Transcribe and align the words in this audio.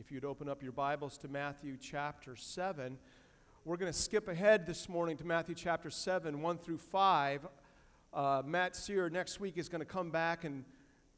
if 0.00 0.10
you'd 0.10 0.24
open 0.24 0.48
up 0.48 0.62
your 0.62 0.72
Bibles 0.72 1.18
to 1.18 1.28
Matthew 1.28 1.76
chapter 1.78 2.34
7. 2.34 2.96
We're 3.66 3.76
going 3.76 3.92
to 3.92 3.98
skip 3.98 4.28
ahead 4.28 4.66
this 4.66 4.88
morning 4.88 5.18
to 5.18 5.26
Matthew 5.26 5.54
chapter 5.54 5.90
7, 5.90 6.40
1 6.40 6.58
through 6.58 6.78
5. 6.78 7.46
Uh, 8.14 8.42
Matt 8.46 8.76
Sear 8.76 9.10
next 9.10 9.40
week 9.40 9.58
is 9.58 9.68
going 9.68 9.82
to 9.82 9.84
come 9.84 10.10
back 10.10 10.44
and 10.44 10.64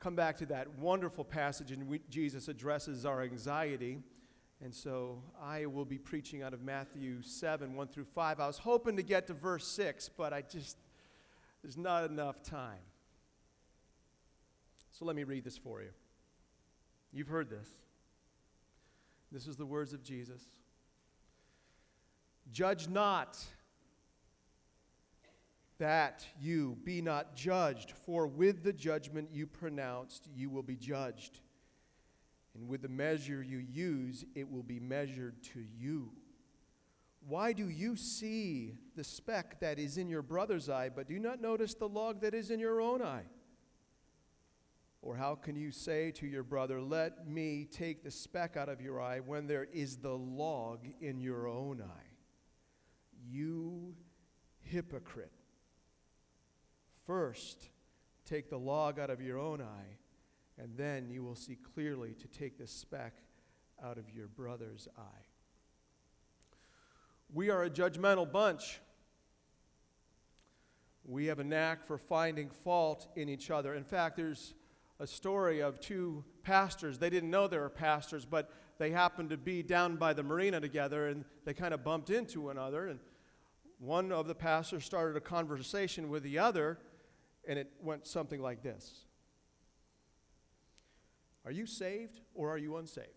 come 0.00 0.16
back 0.16 0.36
to 0.38 0.46
that 0.46 0.68
wonderful 0.80 1.22
passage 1.22 1.70
in 1.70 1.86
which 1.86 2.02
Jesus 2.10 2.48
addresses 2.48 3.06
our 3.06 3.22
anxiety. 3.22 3.98
And 4.60 4.74
so 4.74 5.22
I 5.40 5.66
will 5.66 5.84
be 5.84 5.98
preaching 5.98 6.42
out 6.42 6.52
of 6.52 6.60
Matthew 6.60 7.22
7, 7.22 7.76
1 7.76 7.86
through 7.86 8.06
5. 8.06 8.40
I 8.40 8.48
was 8.48 8.58
hoping 8.58 8.96
to 8.96 9.04
get 9.04 9.28
to 9.28 9.32
verse 9.32 9.68
6, 9.68 10.10
but 10.16 10.32
I 10.32 10.42
just, 10.42 10.76
there's 11.62 11.78
not 11.78 12.10
enough 12.10 12.42
time. 12.42 12.82
So 14.90 15.04
let 15.04 15.14
me 15.14 15.22
read 15.22 15.44
this 15.44 15.56
for 15.56 15.82
you. 15.82 15.90
You've 17.12 17.28
heard 17.28 17.48
this. 17.48 17.68
This 19.32 19.46
is 19.46 19.56
the 19.56 19.66
words 19.66 19.94
of 19.94 20.02
Jesus. 20.02 20.42
Judge 22.50 22.86
not 22.86 23.38
that 25.78 26.26
you 26.40 26.76
be 26.84 27.00
not 27.00 27.34
judged, 27.34 27.92
for 28.04 28.26
with 28.26 28.62
the 28.62 28.72
judgment 28.72 29.30
you 29.32 29.46
pronounced, 29.46 30.28
you 30.34 30.50
will 30.50 30.62
be 30.62 30.76
judged. 30.76 31.40
And 32.54 32.68
with 32.68 32.82
the 32.82 32.88
measure 32.88 33.42
you 33.42 33.58
use, 33.58 34.24
it 34.34 34.50
will 34.50 34.62
be 34.62 34.78
measured 34.78 35.42
to 35.54 35.64
you. 35.76 36.12
Why 37.26 37.52
do 37.52 37.68
you 37.68 37.96
see 37.96 38.74
the 38.96 39.04
speck 39.04 39.60
that 39.60 39.78
is 39.78 39.96
in 39.96 40.08
your 40.08 40.22
brother's 40.22 40.68
eye, 40.68 40.90
but 40.94 41.08
do 41.08 41.18
not 41.18 41.40
notice 41.40 41.74
the 41.74 41.88
log 41.88 42.20
that 42.20 42.34
is 42.34 42.50
in 42.50 42.60
your 42.60 42.80
own 42.80 43.00
eye? 43.00 43.24
Or 45.02 45.16
how 45.16 45.34
can 45.34 45.56
you 45.56 45.72
say 45.72 46.12
to 46.12 46.26
your 46.28 46.44
brother, 46.44 46.80
Let 46.80 47.26
me 47.26 47.66
take 47.70 48.04
the 48.04 48.10
speck 48.10 48.56
out 48.56 48.68
of 48.68 48.80
your 48.80 49.02
eye, 49.02 49.18
when 49.18 49.48
there 49.48 49.66
is 49.72 49.96
the 49.96 50.16
log 50.16 50.86
in 51.00 51.20
your 51.20 51.48
own 51.48 51.82
eye? 51.82 52.10
You 53.28 53.94
hypocrite. 54.60 55.32
First, 57.04 57.68
take 58.24 58.48
the 58.48 58.58
log 58.58 59.00
out 59.00 59.10
of 59.10 59.20
your 59.20 59.38
own 59.38 59.60
eye, 59.60 59.98
and 60.56 60.76
then 60.76 61.10
you 61.10 61.24
will 61.24 61.34
see 61.34 61.56
clearly 61.74 62.14
to 62.14 62.28
take 62.28 62.56
the 62.56 62.68
speck 62.68 63.14
out 63.84 63.98
of 63.98 64.08
your 64.08 64.28
brother's 64.28 64.86
eye. 64.96 65.26
We 67.34 67.50
are 67.50 67.64
a 67.64 67.70
judgmental 67.70 68.30
bunch. 68.30 68.78
We 71.04 71.26
have 71.26 71.40
a 71.40 71.44
knack 71.44 71.84
for 71.84 71.98
finding 71.98 72.50
fault 72.50 73.08
in 73.16 73.28
each 73.28 73.50
other. 73.50 73.74
In 73.74 73.82
fact, 73.82 74.16
there's 74.16 74.54
a 75.02 75.06
story 75.06 75.60
of 75.60 75.80
two 75.80 76.24
pastors. 76.44 76.96
They 76.96 77.10
didn't 77.10 77.28
know 77.28 77.48
they 77.48 77.58
were 77.58 77.68
pastors, 77.68 78.24
but 78.24 78.52
they 78.78 78.92
happened 78.92 79.30
to 79.30 79.36
be 79.36 79.60
down 79.60 79.96
by 79.96 80.12
the 80.12 80.22
marina 80.22 80.60
together 80.60 81.08
and 81.08 81.24
they 81.44 81.54
kind 81.54 81.74
of 81.74 81.82
bumped 81.82 82.08
into 82.08 82.42
one 82.42 82.56
another. 82.56 82.86
And 82.86 83.00
one 83.80 84.12
of 84.12 84.28
the 84.28 84.34
pastors 84.36 84.84
started 84.84 85.16
a 85.16 85.20
conversation 85.20 86.08
with 86.08 86.22
the 86.22 86.38
other, 86.38 86.78
and 87.48 87.58
it 87.58 87.72
went 87.82 88.06
something 88.06 88.40
like 88.40 88.62
this 88.62 89.04
Are 91.44 91.50
you 91.50 91.66
saved 91.66 92.20
or 92.32 92.50
are 92.50 92.58
you 92.58 92.76
unsaved? 92.76 93.08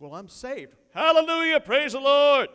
Well, 0.00 0.16
I'm 0.16 0.26
saved. 0.26 0.74
Hallelujah. 0.92 1.60
Praise 1.60 1.92
the 1.92 2.00
Lord. 2.00 2.48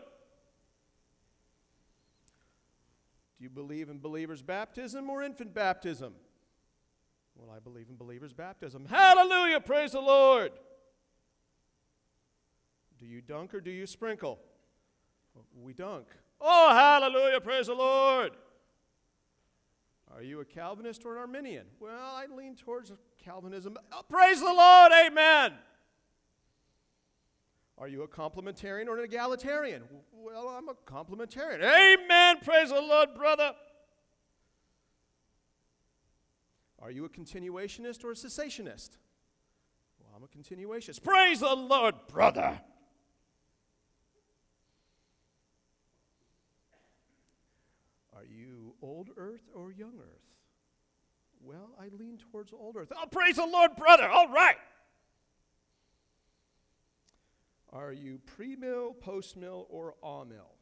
Do 3.38 3.44
you 3.46 3.50
believe 3.50 3.88
in 3.88 4.00
believers' 4.00 4.42
baptism 4.42 5.10
or 5.10 5.24
infant 5.24 5.54
baptism? 5.54 6.14
Well, 7.38 7.56
I 7.56 7.60
believe 7.60 7.88
in 7.90 7.96
believers' 7.96 8.34
baptism. 8.34 8.86
Hallelujah. 8.86 9.60
Praise 9.60 9.92
the 9.92 10.02
Lord. 10.02 10.52
Do 13.00 13.06
you 13.06 13.22
dunk 13.22 13.54
or 13.54 13.62
do 13.62 13.70
you 13.70 13.86
sprinkle? 13.86 14.40
We 15.56 15.74
dunk. 15.74 16.08
Oh, 16.42 16.70
hallelujah. 16.74 17.40
Praise 17.40 17.68
the 17.68 17.76
Lord. 17.76 18.32
Are 20.14 20.24
you 20.24 20.40
a 20.40 20.46
Calvinist 20.46 21.06
or 21.06 21.14
an 21.14 21.20
Arminian? 21.20 21.66
Well, 21.80 21.92
I 21.94 22.26
lean 22.36 22.56
towards 22.56 22.92
Calvinism. 23.24 23.78
Oh, 23.92 24.02
praise 24.10 24.40
the 24.40 24.46
Lord. 24.46 24.92
Amen. 25.06 25.54
Are 27.78 27.88
you 27.88 28.02
a 28.02 28.08
complementarian 28.08 28.88
or 28.88 28.98
an 28.98 29.04
egalitarian? 29.04 29.84
Well, 30.12 30.48
I'm 30.48 30.70
a 30.70 30.74
complementarian. 30.74 31.62
Amen. 31.62 32.38
Praise 32.44 32.70
the 32.70 32.82
Lord, 32.82 33.14
brother. 33.14 33.54
Are 36.88 36.92
you 36.92 37.04
a 37.04 37.10
continuationist 37.10 38.06
or 38.06 38.12
a 38.12 38.16
cessationist? 38.16 38.92
Well, 40.00 40.10
I'm 40.16 40.24
a 40.24 40.28
continuationist. 40.28 41.04
Praise 41.04 41.42
the 41.42 41.54
Lord, 41.54 41.96
brother. 42.08 42.62
Are 48.16 48.24
you 48.24 48.74
old 48.82 49.10
earth 49.18 49.50
or 49.54 49.70
young 49.74 49.96
earth? 50.00 50.24
Well, 51.44 51.72
I 51.78 51.90
lean 52.00 52.20
towards 52.32 52.54
old 52.54 52.78
earth. 52.78 52.94
Oh, 52.96 53.06
praise 53.08 53.36
the 53.36 53.46
Lord, 53.46 53.76
brother. 53.76 54.08
All 54.08 54.30
right. 54.30 54.56
Are 57.74 57.92
you 57.92 58.22
pre 58.26 58.56
mill, 58.56 58.94
post 58.94 59.36
mill, 59.36 59.68
or 59.70 59.96
a 60.02 60.24
mill? 60.24 60.56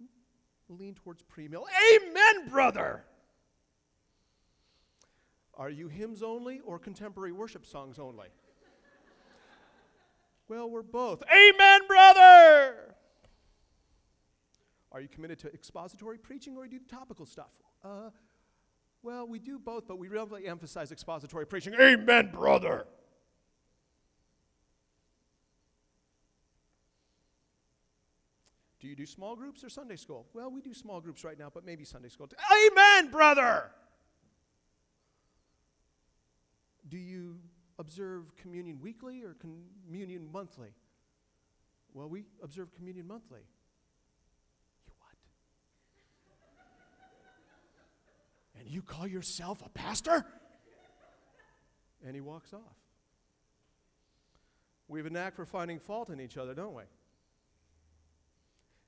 Hmm? 0.00 0.76
Lean 0.76 0.96
towards 0.96 1.22
pre 1.22 1.46
mill. 1.46 1.64
Amen, 1.94 2.48
brother. 2.48 3.04
Are 5.56 5.70
you 5.70 5.88
hymns 5.88 6.22
only 6.22 6.60
or 6.60 6.78
contemporary 6.78 7.32
worship 7.32 7.64
songs 7.64 7.98
only? 7.98 8.28
well, 10.48 10.68
we're 10.68 10.82
both. 10.82 11.22
Amen, 11.32 11.80
brother. 11.88 12.94
Are 14.92 15.00
you 15.00 15.08
committed 15.08 15.38
to 15.40 15.52
expository 15.52 16.18
preaching 16.18 16.56
or 16.56 16.66
do 16.66 16.74
you 16.74 16.80
do 16.80 16.86
topical 16.86 17.26
stuff? 17.26 17.52
Uh, 17.82 18.10
well, 19.02 19.26
we 19.26 19.38
do 19.38 19.58
both, 19.58 19.86
but 19.86 19.98
we 19.98 20.08
really 20.08 20.46
emphasize 20.46 20.92
expository 20.92 21.46
preaching. 21.46 21.74
Amen, 21.74 22.30
brother. 22.32 22.86
Do 28.78 28.88
you 28.88 28.96
do 28.96 29.06
small 29.06 29.36
groups 29.36 29.64
or 29.64 29.68
Sunday 29.68 29.96
school? 29.96 30.26
Well, 30.34 30.50
we 30.50 30.60
do 30.60 30.74
small 30.74 31.00
groups 31.00 31.24
right 31.24 31.38
now, 31.38 31.50
but 31.52 31.64
maybe 31.64 31.84
Sunday 31.84 32.08
school. 32.08 32.28
Amen, 32.70 33.10
brother. 33.10 33.70
Do 36.88 36.98
you 36.98 37.38
observe 37.78 38.36
communion 38.36 38.80
weekly 38.80 39.22
or 39.22 39.34
communion 39.34 40.30
monthly? 40.32 40.70
Well, 41.94 42.08
we 42.08 42.24
observe 42.42 42.74
communion 42.74 43.06
monthly. 43.06 43.40
You 44.86 44.92
what? 44.98 45.16
and 48.60 48.68
you 48.68 48.82
call 48.82 49.06
yourself 49.06 49.62
a 49.64 49.68
pastor? 49.68 50.24
And 52.04 52.14
he 52.14 52.20
walks 52.20 52.52
off. 52.52 52.76
We 54.88 55.00
have 55.00 55.06
a 55.06 55.10
knack 55.10 55.34
for 55.34 55.44
finding 55.44 55.80
fault 55.80 56.10
in 56.10 56.20
each 56.20 56.36
other, 56.36 56.54
don't 56.54 56.74
we? 56.74 56.84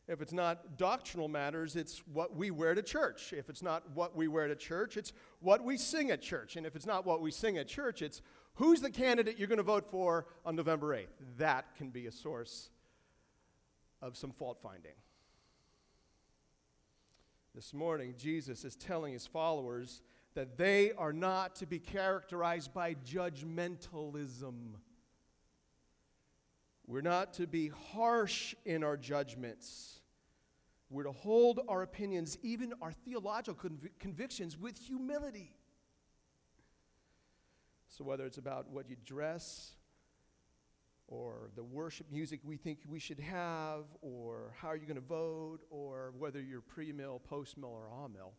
If 0.08 0.22
it's 0.22 0.32
not 0.32 0.78
doctrinal 0.78 1.28
matters, 1.28 1.76
it's 1.76 2.02
what 2.12 2.34
we 2.34 2.50
wear 2.50 2.74
to 2.74 2.82
church. 2.82 3.34
If 3.36 3.50
it's 3.50 3.62
not 3.62 3.82
what 3.94 4.16
we 4.16 4.26
wear 4.26 4.48
to 4.48 4.56
church, 4.56 4.96
it's 4.96 5.12
what 5.41 5.62
we 5.62 5.76
sing 5.76 6.10
at 6.10 6.22
church. 6.22 6.56
And 6.56 6.66
if 6.66 6.74
it's 6.74 6.86
not 6.86 7.04
what 7.04 7.20
we 7.20 7.30
sing 7.30 7.58
at 7.58 7.69
church, 7.69 8.00
it's 8.00 8.22
who's 8.54 8.80
the 8.80 8.91
candidate 8.91 9.38
you're 9.38 9.48
going 9.48 9.58
to 9.58 9.62
vote 9.62 9.91
for 9.91 10.26
on 10.46 10.56
November 10.56 10.96
8th. 10.96 11.08
That 11.36 11.76
can 11.76 11.91
be 11.91 12.06
a 12.06 12.12
source 12.12 12.70
of 14.00 14.16
some 14.16 14.32
fault 14.32 14.58
finding. 14.62 14.94
This 17.54 17.75
morning, 17.75 18.14
Jesus 18.16 18.64
is 18.64 18.76
telling 18.76 19.12
his 19.12 19.26
followers 19.26 20.00
that 20.34 20.56
they 20.56 20.92
are 20.92 21.12
not 21.12 21.56
to 21.56 21.66
be 21.66 21.78
characterized 21.78 22.72
by 22.72 22.94
judgmentalism. 22.94 24.54
We're 26.87 27.02
not 27.02 27.34
to 27.34 27.46
be 27.46 27.70
harsh 27.93 28.55
in 28.64 28.82
our 28.82 28.96
judgments. 28.96 29.97
We're 30.90 31.05
to 31.05 31.12
hold 31.12 31.61
our 31.69 31.82
opinions, 31.82 32.38
even 32.43 32.73
our 32.81 32.93
theological 32.93 33.70
conv- 33.70 33.90
convictions, 33.99 34.56
with 34.56 34.79
humility. 34.79 35.55
So, 37.88 38.05
whether 38.05 38.25
it's 38.25 38.38
about 38.38 38.70
what 38.70 38.88
you 38.88 38.96
dress, 39.05 39.75
or 41.08 41.50
the 41.56 41.64
worship 41.64 42.06
music 42.12 42.40
we 42.44 42.56
think 42.56 42.81
we 42.87 42.99
should 42.99 43.20
have, 43.20 43.85
or 44.02 44.55
how 44.61 44.69
are 44.69 44.76
you 44.76 44.87
going 44.87 45.00
to 45.00 45.00
vote, 45.00 45.61
or 45.70 46.12
whether 46.17 46.40
you're 46.40 46.61
pre 46.61 46.93
mill, 46.93 47.19
post 47.19 47.58
mill, 47.58 47.70
or 47.70 47.87
a 47.87 48.08
mill, 48.08 48.32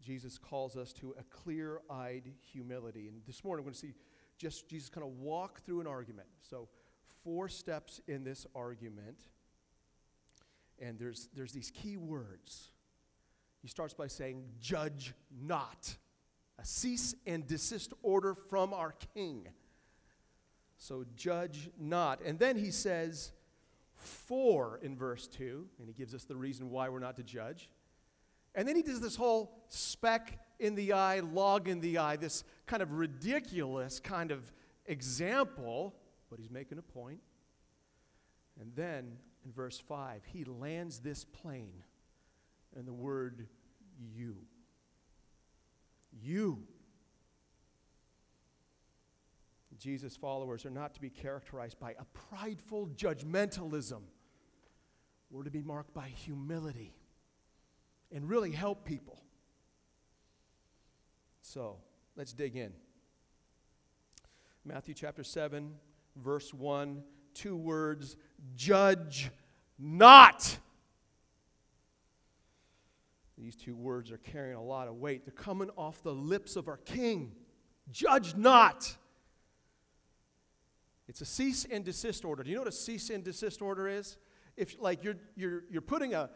Jesus 0.00 0.38
calls 0.38 0.76
us 0.76 0.92
to 0.94 1.14
a 1.18 1.22
clear 1.24 1.80
eyed 1.90 2.32
humility. 2.40 3.08
And 3.08 3.22
this 3.26 3.44
morning, 3.44 3.64
we're 3.64 3.70
going 3.70 3.74
to 3.74 3.80
see 3.80 3.94
just 4.36 4.68
Jesus 4.68 4.88
kind 4.88 5.06
of 5.06 5.12
walk 5.14 5.60
through 5.64 5.80
an 5.80 5.86
argument. 5.86 6.28
So, 6.40 6.68
four 7.22 7.48
steps 7.48 8.00
in 8.08 8.24
this 8.24 8.46
argument 8.54 9.18
and 10.80 10.98
there's, 10.98 11.28
there's 11.34 11.52
these 11.52 11.70
key 11.70 11.96
words. 11.96 12.70
He 13.62 13.68
starts 13.68 13.94
by 13.94 14.06
saying, 14.06 14.44
Judge 14.60 15.14
not. 15.42 15.96
A 16.58 16.64
cease 16.64 17.14
and 17.26 17.46
desist 17.46 17.92
order 18.02 18.34
from 18.34 18.72
our 18.72 18.94
king. 19.14 19.48
So 20.76 21.04
judge 21.16 21.70
not. 21.78 22.20
And 22.22 22.38
then 22.38 22.56
he 22.56 22.70
says, 22.70 23.32
for 23.96 24.78
in 24.82 24.96
verse 24.96 25.26
2, 25.26 25.66
and 25.78 25.88
he 25.88 25.94
gives 25.94 26.14
us 26.14 26.24
the 26.24 26.36
reason 26.36 26.70
why 26.70 26.88
we're 26.88 26.98
not 26.98 27.16
to 27.16 27.22
judge. 27.22 27.70
And 28.54 28.68
then 28.68 28.76
he 28.76 28.82
does 28.82 29.00
this 29.00 29.16
whole 29.16 29.64
speck 29.68 30.38
in 30.60 30.74
the 30.74 30.92
eye, 30.92 31.20
log 31.20 31.68
in 31.68 31.80
the 31.80 31.98
eye, 31.98 32.16
this 32.16 32.44
kind 32.66 32.82
of 32.82 32.92
ridiculous 32.92 33.98
kind 33.98 34.30
of 34.30 34.52
example, 34.86 35.94
but 36.30 36.38
he's 36.38 36.50
making 36.50 36.78
a 36.78 36.82
point. 36.82 37.20
And 38.60 38.70
then 38.76 39.16
in 39.44 39.52
verse 39.52 39.78
5, 39.78 40.22
he 40.24 40.44
lands 40.44 41.00
this 41.00 41.24
plane 41.24 41.82
and 42.76 42.86
the 42.86 42.92
word 42.92 43.46
you. 44.00 44.36
You. 46.12 46.66
Jesus' 49.84 50.16
followers 50.16 50.64
are 50.64 50.70
not 50.70 50.94
to 50.94 51.00
be 51.00 51.10
characterized 51.10 51.78
by 51.78 51.90
a 51.90 52.04
prideful 52.30 52.88
judgmentalism. 52.96 54.00
We're 55.30 55.42
to 55.42 55.50
be 55.50 55.60
marked 55.60 55.92
by 55.92 56.08
humility 56.08 56.94
and 58.10 58.26
really 58.26 58.50
help 58.50 58.86
people. 58.86 59.22
So 61.42 61.76
let's 62.16 62.32
dig 62.32 62.56
in. 62.56 62.72
Matthew 64.64 64.94
chapter 64.94 65.22
7, 65.22 65.74
verse 66.16 66.54
1, 66.54 67.02
two 67.34 67.56
words 67.56 68.16
judge 68.54 69.30
not. 69.78 70.58
These 73.36 73.56
two 73.56 73.74
words 73.74 74.10
are 74.12 74.18
carrying 74.18 74.56
a 74.56 74.62
lot 74.62 74.88
of 74.88 74.94
weight. 74.94 75.24
They're 75.24 75.32
coming 75.32 75.70
off 75.76 76.02
the 76.02 76.14
lips 76.14 76.56
of 76.56 76.68
our 76.68 76.76
King. 76.76 77.32
Judge 77.90 78.34
not. 78.34 78.96
It's 81.08 81.20
a 81.20 81.26
cease 81.26 81.66
and 81.70 81.84
desist 81.84 82.24
order. 82.24 82.42
Do 82.42 82.50
you 82.50 82.56
know 82.56 82.62
what 82.62 82.68
a 82.68 82.72
cease 82.72 83.10
and 83.10 83.22
desist 83.22 83.60
order 83.60 83.88
is? 83.88 84.16
If 84.56 84.80
like 84.80 85.04
you're 85.04 85.16
you're 85.36 85.64
you're 85.68 85.82
putting 85.82 86.14
a, 86.14 86.30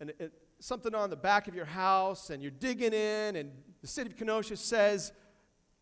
an, 0.00 0.12
a 0.20 0.28
something 0.60 0.94
on 0.94 1.10
the 1.10 1.16
back 1.16 1.48
of 1.48 1.54
your 1.54 1.64
house 1.64 2.30
and 2.30 2.42
you're 2.42 2.50
digging 2.50 2.92
in 2.92 3.36
and 3.36 3.50
the 3.80 3.86
city 3.86 4.10
of 4.10 4.16
Kenosha 4.16 4.56
says 4.56 5.12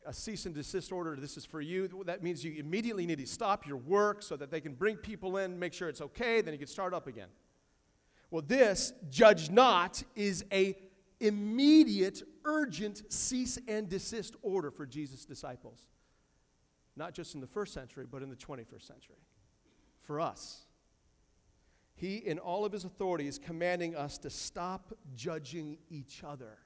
a 0.07 0.13
cease 0.13 0.47
and 0.47 0.55
desist 0.55 0.93
order 0.93 1.17
this 1.17 1.37
is 1.37 1.45
for 1.45 1.61
you 1.61 1.89
that 2.05 2.23
means 2.23 2.45
you 2.45 2.55
immediately 2.59 3.07
need 3.07 3.19
to 3.19 3.27
stop 3.27 3.67
your 3.67 3.77
work 3.77 4.23
so 4.23 4.37
that 4.37 4.51
they 4.51 4.61
can 4.61 4.75
bring 4.75 4.97
people 4.97 5.37
in 5.39 5.59
make 5.59 5.73
sure 5.73 5.89
it's 5.89 6.01
okay 6.01 6.41
then 6.41 6.53
you 6.53 6.59
can 6.59 6.69
start 6.69 6.93
up 6.93 7.07
again 7.07 7.29
well 8.31 8.43
this 8.47 8.93
judge 9.11 9.51
not 9.51 10.03
is 10.15 10.45
a 10.53 10.77
immediate 11.21 12.23
urgent 12.45 13.03
cease 13.13 13.59
and 13.69 13.89
desist 13.89 14.37
order 14.43 14.71
for 14.71 14.85
jesus 14.85 15.25
disciples 15.25 15.87
not 16.97 17.13
just 17.13 17.35
in 17.35 17.41
the 17.41 17.47
first 17.47 17.73
century, 17.73 18.07
but 18.11 18.23
in 18.23 18.31
the 18.31 18.37
21st 18.37 18.87
century. 18.87 19.17
For 20.01 20.21
us, 20.21 20.67
he, 21.95 22.17
in 22.17 22.39
all 22.39 22.65
of 22.65 22.73
his 22.73 22.85
authority, 22.85 23.27
is 23.27 23.39
commanding 23.39 23.97
us 23.97 24.19
to 24.19 24.31
stop 24.31 24.93
judging 25.15 25.79
each 25.91 26.23
other. 26.25 26.59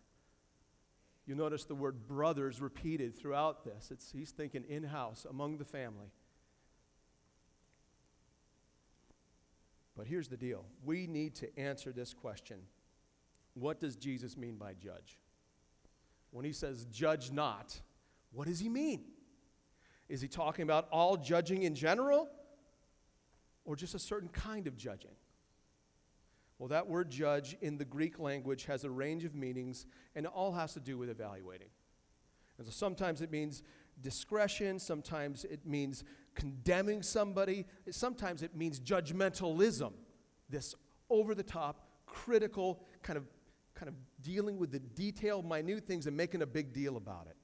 You 1.29 1.35
notice 1.35 1.65
the 1.65 1.75
word 1.75 2.09
brothers 2.09 2.59
repeated 2.59 3.15
throughout 3.15 3.63
this. 3.63 3.91
It's, 3.91 4.11
he's 4.11 4.31
thinking 4.31 4.65
in 4.67 4.83
house, 4.83 5.27
among 5.29 5.59
the 5.59 5.65
family. 5.65 6.11
But 9.95 10.07
here's 10.07 10.29
the 10.29 10.39
deal 10.39 10.65
we 10.83 11.07
need 11.07 11.35
to 11.37 11.59
answer 11.59 11.93
this 11.93 12.15
question 12.15 12.61
What 13.53 13.79
does 13.79 13.95
Jesus 13.95 14.39
mean 14.39 14.57
by 14.57 14.73
judge? 14.73 15.19
When 16.31 16.47
he 16.47 16.53
says 16.53 16.87
judge 16.87 17.31
not, 17.31 17.79
what 18.33 18.47
does 18.47 18.59
he 18.59 18.71
mean? 18.71 19.05
Is 20.09 20.23
he 20.23 20.29
talking 20.29 20.63
about 20.63 20.89
all 20.91 21.19
judging 21.19 21.63
in 21.63 21.75
general 21.75 22.31
or 23.67 23.77
just 23.77 23.95
a 23.95 23.99
certain 23.99 24.31
kind 24.31 24.67
of 24.67 24.79
judging? 24.79 25.18
Well, 26.59 26.69
that 26.69 26.89
word 26.89 27.11
judge 27.11 27.57
in 27.61 27.79
the 27.79 27.85
Greek 27.85 28.19
language 28.19 28.65
has 28.65 28.85
a 28.85 28.91
range 28.91 29.25
of 29.25 29.35
meanings, 29.35 29.87
and 30.15 30.27
it 30.27 30.33
all 30.35 30.53
has 30.53 30.75
to 30.75 30.81
do 30.81 30.99
with 30.99 31.09
evaluating. 31.09 31.69
And 32.59 32.67
so 32.67 32.73
sometimes 32.73 33.23
it 33.23 33.31
means 33.31 33.63
discretion, 34.03 34.79
sometimes 34.79 35.45
it 35.45 35.65
means 35.65 36.03
condemning 36.35 37.03
somebody, 37.03 37.67
sometimes 37.91 38.43
it 38.43 38.57
means 38.57 38.81
judgmentalism, 38.81 39.93
this 40.49 40.75
over 41.11 41.35
the 41.35 41.43
top, 41.43 41.87
critical 42.07 42.83
kind 43.03 43.17
of, 43.17 43.25
kind 43.75 43.89
of 43.89 43.95
dealing 44.23 44.59
with 44.59 44.73
the 44.73 44.81
detailed, 44.81 45.49
minute 45.49 45.87
things 45.87 46.07
and 46.07 46.17
making 46.17 46.43
a 46.43 46.47
big 46.47 46.73
deal 46.73 46.97
about 46.97 47.27
it. 47.29 47.37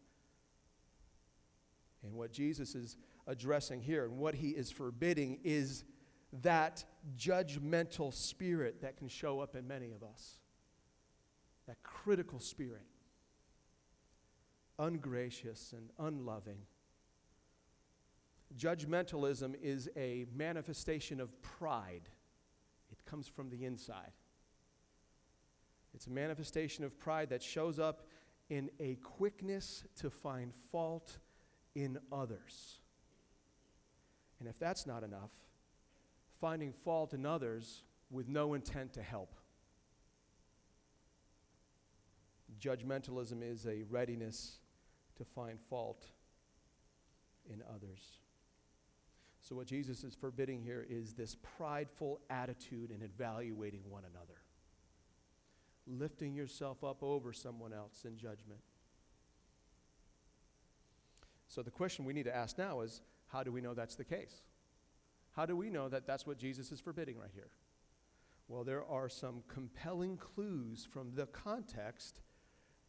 And 2.03 2.13
what 2.13 2.33
Jesus 2.33 2.75
is 2.75 2.97
addressing 3.27 3.81
here 3.81 4.05
and 4.05 4.19
what 4.19 4.35
he 4.35 4.51
is 4.51 4.71
forbidding 4.71 5.39
is 5.45 5.85
that 6.43 6.85
judgmental 7.17 8.13
spirit 8.13 8.81
that 8.83 8.97
can 8.97 9.09
show 9.09 9.41
up 9.41 9.55
in 9.55 9.67
many 9.67 9.93
of 9.93 10.03
us. 10.03 10.39
That 11.67 11.83
critical 11.83 12.41
spirit. 12.41 12.83
Ungracious 14.79 15.73
and 15.77 15.91
unloving. 15.99 16.59
Judgmentalism 18.57 19.55
is 19.63 19.89
a 19.97 20.27
manifestation 20.35 21.21
of 21.21 21.41
pride, 21.43 22.09
it 22.91 23.05
comes 23.05 23.27
from 23.27 23.51
the 23.51 23.65
inside. 23.65 24.13
It's 25.93 26.07
a 26.07 26.11
manifestation 26.11 26.85
of 26.85 26.99
pride 26.99 27.31
that 27.31 27.43
shows 27.43 27.79
up 27.79 28.07
in 28.51 28.71
a 28.81 28.97
quickness 28.97 29.85
to 29.97 30.11
find 30.11 30.53
fault 30.53 31.19
in 31.75 31.99
others. 32.13 32.81
And 34.41 34.49
if 34.49 34.59
that's 34.59 34.87
not 34.87 35.05
enough, 35.05 35.31
finding 36.41 36.73
fault 36.73 37.15
in 37.15 37.27
others 37.27 37.83
with 38.11 38.29
no 38.29 38.55
intent 38.55 38.93
to 38.95 39.03
help. 39.03 39.35
Judgmentalism 42.61 43.43
is 43.43 43.67
a 43.67 43.83
readiness 43.91 44.59
to 45.17 45.25
find 45.25 45.61
fault 45.61 46.05
in 47.51 47.63
others. 47.75 48.21
So, 49.41 49.55
what 49.55 49.67
Jesus 49.67 50.05
is 50.05 50.15
forbidding 50.15 50.63
here 50.63 50.87
is 50.89 51.13
this 51.13 51.37
prideful 51.59 52.21
attitude 52.31 52.91
in 52.91 53.03
evaluating 53.03 53.83
one 53.89 54.05
another, 54.11 54.39
lifting 55.87 56.35
yourself 56.35 56.83
up 56.83 57.03
over 57.03 57.33
someone 57.33 57.73
else 57.73 58.05
in 58.05 58.17
judgment. 58.17 58.61
So 61.55 61.63
the 61.63 61.71
question 61.71 62.05
we 62.05 62.13
need 62.13 62.25
to 62.25 62.35
ask 62.35 62.59
now 62.59 62.81
is 62.81 63.01
how 63.29 63.45
do 63.45 63.53
we 63.53 63.61
know 63.61 63.75
that's 63.75 63.95
the 63.95 64.03
case? 64.03 64.43
How 65.35 65.47
do 65.47 65.57
we 65.57 65.71
know 65.71 65.89
that 65.89 66.07
that's 66.07 66.27
what 66.27 66.39
Jesus 66.39 66.73
is 66.73 66.81
forbidding 66.81 67.19
right 67.19 67.31
here? 67.35 67.51
Well, 68.49 68.65
there 68.65 68.85
are 68.85 69.09
some 69.09 69.43
compelling 69.49 70.17
clues 70.17 70.87
from 70.91 71.13
the 71.15 71.27
context 71.27 72.21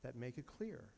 that 0.03 0.15
make 0.15 0.37
it 0.37 0.45
clear. 0.45 0.91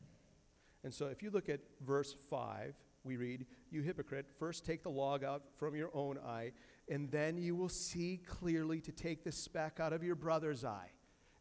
And 0.84 0.92
so 0.92 1.06
if 1.06 1.22
you 1.22 1.30
look 1.30 1.48
at 1.48 1.60
verse 1.84 2.14
5, 2.28 2.74
we 3.04 3.16
read, 3.16 3.46
You 3.70 3.82
hypocrite, 3.82 4.26
first 4.38 4.64
take 4.64 4.82
the 4.82 4.90
log 4.90 5.24
out 5.24 5.42
from 5.56 5.74
your 5.74 5.90
own 5.94 6.18
eye, 6.18 6.52
and 6.88 7.10
then 7.10 7.38
you 7.38 7.54
will 7.54 7.68
see 7.68 8.20
clearly 8.26 8.80
to 8.82 8.92
take 8.92 9.24
the 9.24 9.32
speck 9.32 9.80
out 9.80 9.92
of 9.92 10.02
your 10.02 10.14
brother's 10.14 10.64
eye. 10.64 10.90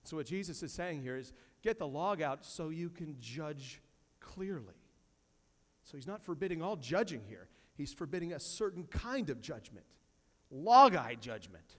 So 0.03 0.17
what 0.17 0.25
Jesus 0.25 0.63
is 0.63 0.71
saying 0.71 1.01
here 1.01 1.17
is 1.17 1.33
get 1.63 1.79
the 1.79 1.87
log 1.87 2.21
out 2.21 2.45
so 2.45 2.69
you 2.69 2.89
can 2.89 3.17
judge 3.19 3.81
clearly. 4.19 4.75
So 5.83 5.97
he's 5.97 6.07
not 6.07 6.23
forbidding 6.23 6.61
all 6.61 6.75
judging 6.75 7.21
here, 7.27 7.49
he's 7.75 7.93
forbidding 7.93 8.33
a 8.33 8.39
certain 8.39 8.85
kind 8.85 9.29
of 9.29 9.41
judgment, 9.41 9.85
log 10.51 10.95
eye 10.95 11.15
judgment. 11.19 11.77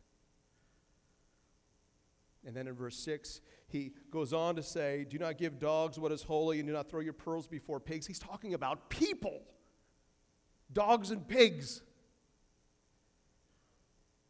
And 2.46 2.56
then 2.56 2.66
in 2.66 2.74
verse 2.74 2.96
6, 2.96 3.40
he 3.66 3.92
goes 4.10 4.32
on 4.32 4.56
to 4.56 4.62
say, 4.62 5.06
Do 5.08 5.18
not 5.18 5.36
give 5.36 5.58
dogs 5.58 5.98
what 5.98 6.12
is 6.12 6.22
holy, 6.22 6.58
and 6.58 6.66
do 6.66 6.72
not 6.72 6.88
throw 6.88 7.00
your 7.00 7.12
pearls 7.12 7.46
before 7.46 7.80
pigs. 7.80 8.06
He's 8.06 8.18
talking 8.18 8.54
about 8.54 8.88
people, 8.88 9.42
dogs 10.72 11.10
and 11.10 11.26
pigs. 11.26 11.82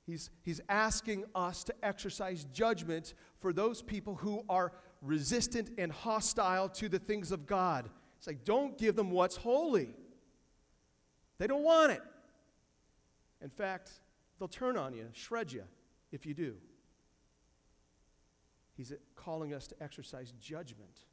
He's, 0.04 0.30
he's 0.42 0.60
asking 0.70 1.26
us 1.34 1.64
to 1.64 1.74
exercise 1.82 2.46
judgment 2.52 3.12
for 3.36 3.52
those 3.52 3.82
people 3.82 4.14
who 4.14 4.42
are 4.48 4.72
resistant 5.02 5.70
and 5.76 5.92
hostile 5.92 6.68
to 6.70 6.88
the 6.88 6.98
things 6.98 7.30
of 7.30 7.46
God. 7.46 7.90
It's 8.16 8.26
like, 8.26 8.42
don't 8.44 8.76
give 8.78 8.96
them 8.96 9.10
what's 9.10 9.36
holy. 9.36 9.94
They 11.38 11.46
don't 11.46 11.62
want 11.62 11.92
it. 11.92 12.02
In 13.42 13.50
fact, 13.50 13.92
they'll 14.38 14.48
turn 14.48 14.76
on 14.76 14.94
you, 14.94 15.06
shred 15.12 15.52
you 15.52 15.64
if 16.12 16.26
you 16.26 16.34
do. 16.34 16.56
He's 18.76 18.92
calling 19.16 19.52
us 19.52 19.66
to 19.68 19.82
exercise 19.82 20.32
judgment. 20.40 21.04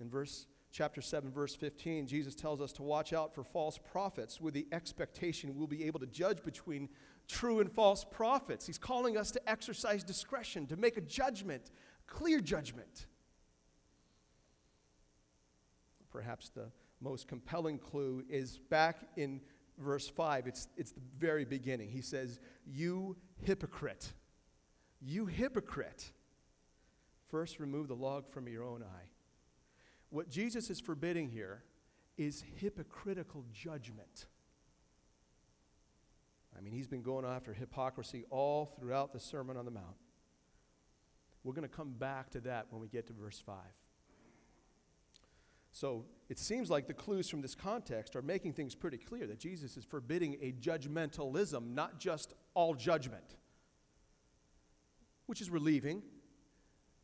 In 0.00 0.08
verse 0.08 0.46
chapter 0.72 1.00
7 1.00 1.30
verse 1.30 1.54
15, 1.54 2.06
Jesus 2.06 2.34
tells 2.34 2.60
us 2.60 2.72
to 2.72 2.82
watch 2.82 3.12
out 3.12 3.34
for 3.34 3.44
false 3.44 3.78
prophets 3.78 4.40
with 4.40 4.54
the 4.54 4.66
expectation 4.72 5.54
we'll 5.54 5.68
be 5.68 5.84
able 5.84 6.00
to 6.00 6.06
judge 6.06 6.42
between 6.42 6.88
true 7.28 7.60
and 7.60 7.70
false 7.70 8.04
prophets. 8.04 8.66
He's 8.66 8.78
calling 8.78 9.16
us 9.16 9.30
to 9.32 9.48
exercise 9.48 10.02
discretion, 10.02 10.66
to 10.66 10.76
make 10.76 10.96
a 10.96 11.00
judgment, 11.00 11.70
clear 12.06 12.40
judgment. 12.40 13.06
Perhaps 16.10 16.50
the 16.50 16.70
most 17.00 17.28
compelling 17.28 17.78
clue 17.78 18.24
is 18.28 18.58
back 18.70 19.08
in 19.16 19.40
verse 19.78 20.08
5. 20.08 20.46
It's, 20.46 20.68
it's 20.76 20.92
the 20.92 21.00
very 21.18 21.44
beginning. 21.44 21.90
He 21.90 22.00
says, 22.00 22.40
You 22.66 23.16
hypocrite. 23.42 24.12
You 25.00 25.26
hypocrite. 25.26 26.12
First, 27.28 27.58
remove 27.58 27.88
the 27.88 27.94
log 27.94 28.30
from 28.30 28.48
your 28.48 28.64
own 28.64 28.82
eye. 28.82 29.08
What 30.10 30.28
Jesus 30.28 30.70
is 30.70 30.80
forbidding 30.80 31.28
here 31.30 31.64
is 32.16 32.44
hypocritical 32.60 33.44
judgment. 33.52 34.26
I 36.56 36.60
mean, 36.60 36.72
he's 36.72 36.86
been 36.86 37.02
going 37.02 37.24
after 37.24 37.52
hypocrisy 37.52 38.24
all 38.30 38.66
throughout 38.78 39.12
the 39.12 39.18
Sermon 39.18 39.56
on 39.56 39.64
the 39.64 39.72
Mount. 39.72 39.96
We're 41.42 41.52
going 41.52 41.68
to 41.68 41.76
come 41.76 41.92
back 41.92 42.30
to 42.30 42.40
that 42.40 42.66
when 42.70 42.80
we 42.80 42.88
get 42.88 43.08
to 43.08 43.12
verse 43.12 43.42
5. 43.44 43.56
So 45.74 46.04
it 46.28 46.38
seems 46.38 46.70
like 46.70 46.86
the 46.86 46.94
clues 46.94 47.28
from 47.28 47.42
this 47.42 47.56
context 47.56 48.14
are 48.14 48.22
making 48.22 48.52
things 48.52 48.76
pretty 48.76 48.96
clear 48.96 49.26
that 49.26 49.40
Jesus 49.40 49.76
is 49.76 49.84
forbidding 49.84 50.36
a 50.40 50.52
judgmentalism, 50.52 51.74
not 51.74 51.98
just 51.98 52.32
all 52.54 52.74
judgment, 52.74 53.36
which 55.26 55.40
is 55.40 55.50
relieving 55.50 56.00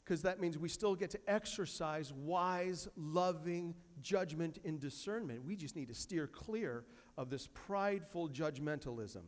because 0.04 0.22
that 0.22 0.40
means 0.40 0.56
we 0.56 0.68
still 0.68 0.94
get 0.94 1.10
to 1.10 1.20
exercise 1.26 2.12
wise, 2.12 2.86
loving 2.96 3.74
judgment 4.02 4.58
and 4.64 4.78
discernment. 4.78 5.44
We 5.44 5.56
just 5.56 5.74
need 5.74 5.88
to 5.88 5.94
steer 5.94 6.28
clear 6.28 6.84
of 7.18 7.28
this 7.28 7.48
prideful 7.52 8.28
judgmentalism. 8.28 9.22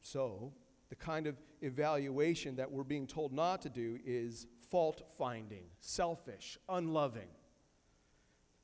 So, 0.00 0.52
the 0.90 0.96
kind 0.96 1.26
of 1.26 1.36
evaluation 1.62 2.56
that 2.56 2.70
we're 2.70 2.84
being 2.84 3.06
told 3.06 3.32
not 3.32 3.62
to 3.62 3.70
do 3.70 3.98
is 4.04 4.46
fault 4.70 5.02
finding, 5.16 5.64
selfish, 5.80 6.58
unloving. 6.68 7.28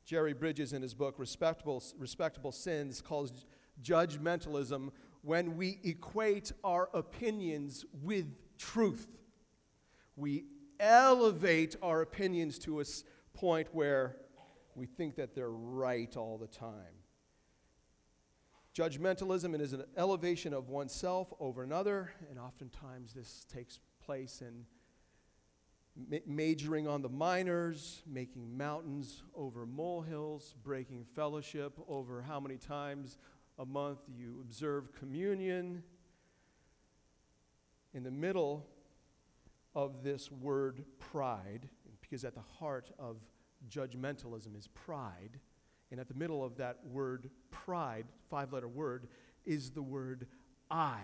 Jerry 0.05 0.35
Bridges, 0.35 0.73
in 0.73 0.83
his 0.83 0.95
book 0.95 1.15
Respectable, 1.19 1.83
Respectable 1.99 2.53
Sins, 2.53 3.01
calls 3.01 3.47
judgmentalism 3.83 4.91
when 5.23 5.57
we 5.57 5.79
equate 5.83 6.53
our 6.63 6.91
opinions 6.93 7.85
with 8.03 8.27
truth. 8.59 9.09
We 10.17 10.45
elevate 10.79 11.77
our 11.83 12.03
opinions 12.03 12.59
to 12.61 12.81
a 12.81 12.85
point 13.33 13.69
where 13.73 14.17
we 14.75 14.87
think 14.87 15.17
that 15.17 15.35
they're 15.35 15.51
right 15.51 16.15
all 16.17 16.37
the 16.37 16.47
time. 16.47 17.01
Judgmentalism 18.77 19.59
is 19.61 19.73
an 19.73 19.85
elevation 19.97 20.53
of 20.53 20.69
oneself 20.69 21.33
over 21.39 21.63
another, 21.63 22.13
and 22.29 22.39
oftentimes 22.39 23.15
this 23.15 23.47
takes 23.51 23.79
place 24.05 24.43
in 24.43 24.67
ma- 25.97 26.19
majoring 26.27 26.87
on 26.87 27.03
the 27.03 27.09
minors, 27.09 28.03
making 28.07 28.57
mountains 28.57 29.23
over 29.35 29.67
molehills, 29.67 30.55
breaking 30.63 31.05
fellowship 31.05 31.79
over 31.89 32.23
how 32.23 32.41
many 32.41 32.57
times 32.57 33.19
a 33.59 33.65
month 33.65 34.01
you 34.17 34.39
observe 34.41 34.93
communion. 34.93 35.83
In 37.93 38.03
the 38.03 38.11
middle 38.11 38.67
of 39.75 40.03
this 40.03 40.31
word 40.31 40.85
pride, 40.99 41.69
because 42.01 42.25
at 42.25 42.35
the 42.35 42.43
heart 42.59 42.91
of 42.99 43.19
judgmentalism 43.69 44.57
is 44.57 44.69
pride 44.69 45.41
and 45.91 46.01
at 46.01 46.09
the 46.09 46.15
middle 46.15 46.45
of 46.45 46.57
that 46.57 46.79
word 46.85 47.31
pride, 47.51 48.07
five 48.29 48.53
letter 48.53 48.69
word, 48.69 49.07
is 49.45 49.71
the 49.71 49.83
word 49.83 50.27
I. 50.71 50.99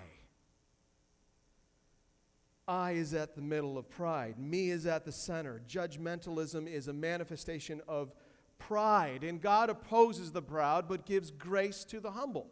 I 2.70 2.92
is 2.92 3.14
at 3.14 3.34
the 3.34 3.42
middle 3.42 3.76
of 3.76 3.90
pride. 3.90 4.38
Me 4.38 4.70
is 4.70 4.86
at 4.86 5.04
the 5.04 5.10
center. 5.10 5.60
Judgmentalism 5.68 6.72
is 6.72 6.86
a 6.86 6.92
manifestation 6.92 7.82
of 7.88 8.14
pride. 8.58 9.24
And 9.24 9.40
God 9.40 9.70
opposes 9.70 10.30
the 10.30 10.40
proud 10.40 10.88
but 10.88 11.04
gives 11.04 11.32
grace 11.32 11.82
to 11.86 11.98
the 11.98 12.12
humble. 12.12 12.46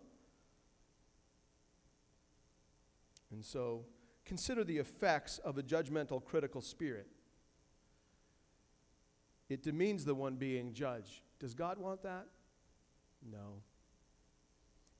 And 3.30 3.44
so, 3.44 3.84
consider 4.24 4.64
the 4.64 4.78
effects 4.78 5.38
of 5.38 5.56
a 5.56 5.62
judgmental, 5.62 6.24
critical 6.24 6.62
spirit. 6.62 7.06
It 9.48 9.62
demeans 9.62 10.04
the 10.04 10.16
one 10.16 10.34
being 10.34 10.72
judged. 10.72 11.22
Does 11.38 11.54
God 11.54 11.78
want 11.78 12.02
that? 12.02 12.26
No. 13.24 13.62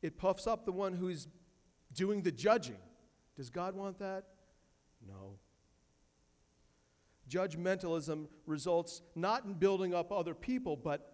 It 0.01 0.17
puffs 0.17 0.47
up 0.47 0.65
the 0.65 0.73
one 0.73 0.93
who's 0.93 1.27
doing 1.93 2.23
the 2.23 2.31
judging. 2.31 2.79
Does 3.37 3.51
God 3.51 3.75
want 3.75 3.99
that? 3.99 4.25
No. 5.07 5.39
Judgmentalism 7.29 8.27
results 8.47 9.03
not 9.15 9.45
in 9.45 9.55
building 9.55 9.95
up 9.95 10.11
other 10.11 10.35
people, 10.35 10.77
but 10.77 11.13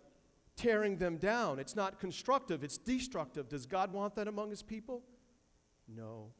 tearing 0.57 0.97
them 0.97 1.17
down. 1.17 1.59
It's 1.59 1.75
not 1.75 1.99
constructive, 1.99 2.63
it's 2.63 2.79
destructive. 2.79 3.49
Does 3.49 3.67
God 3.67 3.93
want 3.93 4.15
that 4.17 4.29
among 4.29 4.51
his 4.51 4.63
people? 4.63 5.03
No. 5.89 6.31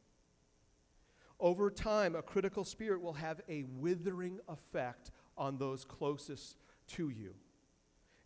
Over 1.39 1.69
time, 1.69 2.15
a 2.15 2.21
critical 2.21 2.63
spirit 2.63 3.01
will 3.01 3.13
have 3.13 3.41
a 3.49 3.63
withering 3.63 4.39
effect 4.47 5.11
on 5.37 5.57
those 5.57 5.83
closest 5.83 6.55
to 6.87 7.09
you. 7.09 7.35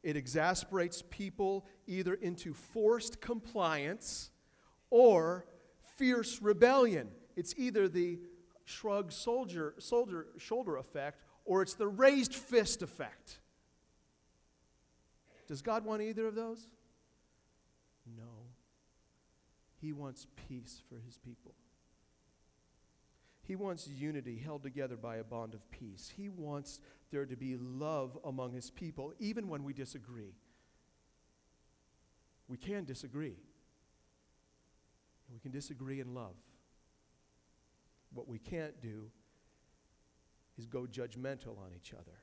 It 0.04 0.16
exasperates 0.16 1.04
people 1.10 1.66
either 1.88 2.14
into 2.14 2.54
forced 2.54 3.20
compliance 3.20 4.30
or 4.90 5.46
fierce 5.98 6.42
rebellion. 6.42 7.10
It's 7.36 7.54
either 7.58 7.88
the 7.88 8.20
shrug 8.70 9.12
soldier, 9.12 9.74
soldier, 9.80 10.28
shoulder 10.38 10.78
effect 10.78 11.22
or 11.46 11.62
it's 11.64 11.74
the 11.74 11.88
raised 11.88 12.36
fist 12.36 12.82
effect. 12.84 13.40
Does 15.48 15.64
God 15.64 15.84
want 15.84 16.04
either 16.04 16.28
of 16.28 16.36
those? 16.36 16.68
No. 18.16 18.46
He 19.82 19.94
wants 19.94 20.28
peace 20.48 20.82
for 20.88 21.00
his 21.00 21.18
people. 21.18 21.54
He 23.42 23.56
wants 23.56 23.88
unity 23.88 24.38
held 24.38 24.62
together 24.62 24.96
by 24.96 25.16
a 25.16 25.24
bond 25.24 25.56
of 25.56 25.72
peace. 25.72 26.12
He 26.16 26.30
wants 26.30 26.80
there 27.10 27.26
to 27.26 27.36
be 27.36 27.58
love 27.58 28.16
among 28.24 28.54
his 28.54 28.70
people, 28.70 29.14
even 29.18 29.48
when 29.48 29.64
we 29.64 29.74
disagree. 29.74 30.36
We 32.48 32.58
can 32.58 32.86
disagree. 32.86 33.38
We 35.34 35.40
can 35.40 35.52
disagree 35.52 36.00
in 36.00 36.14
love. 36.14 36.36
What 38.14 38.28
we 38.28 38.40
can't 38.40 38.80
do 38.82 39.10
is 40.58 40.66
go 40.66 40.88
judgmental 40.92 41.58
on 41.58 41.72
each 41.76 41.94
other. 41.94 42.20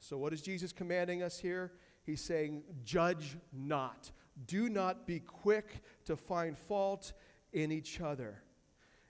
So, 0.00 0.16
what 0.16 0.32
is 0.32 0.42
Jesus 0.42 0.72
commanding 0.72 1.22
us 1.22 1.38
here? 1.38 1.72
He's 2.04 2.20
saying, 2.20 2.62
Judge 2.84 3.36
not. 3.52 4.10
Do 4.46 4.68
not 4.68 5.06
be 5.06 5.20
quick 5.20 5.82
to 6.04 6.16
find 6.16 6.56
fault 6.56 7.12
in 7.52 7.72
each 7.72 8.00
other. 8.00 8.42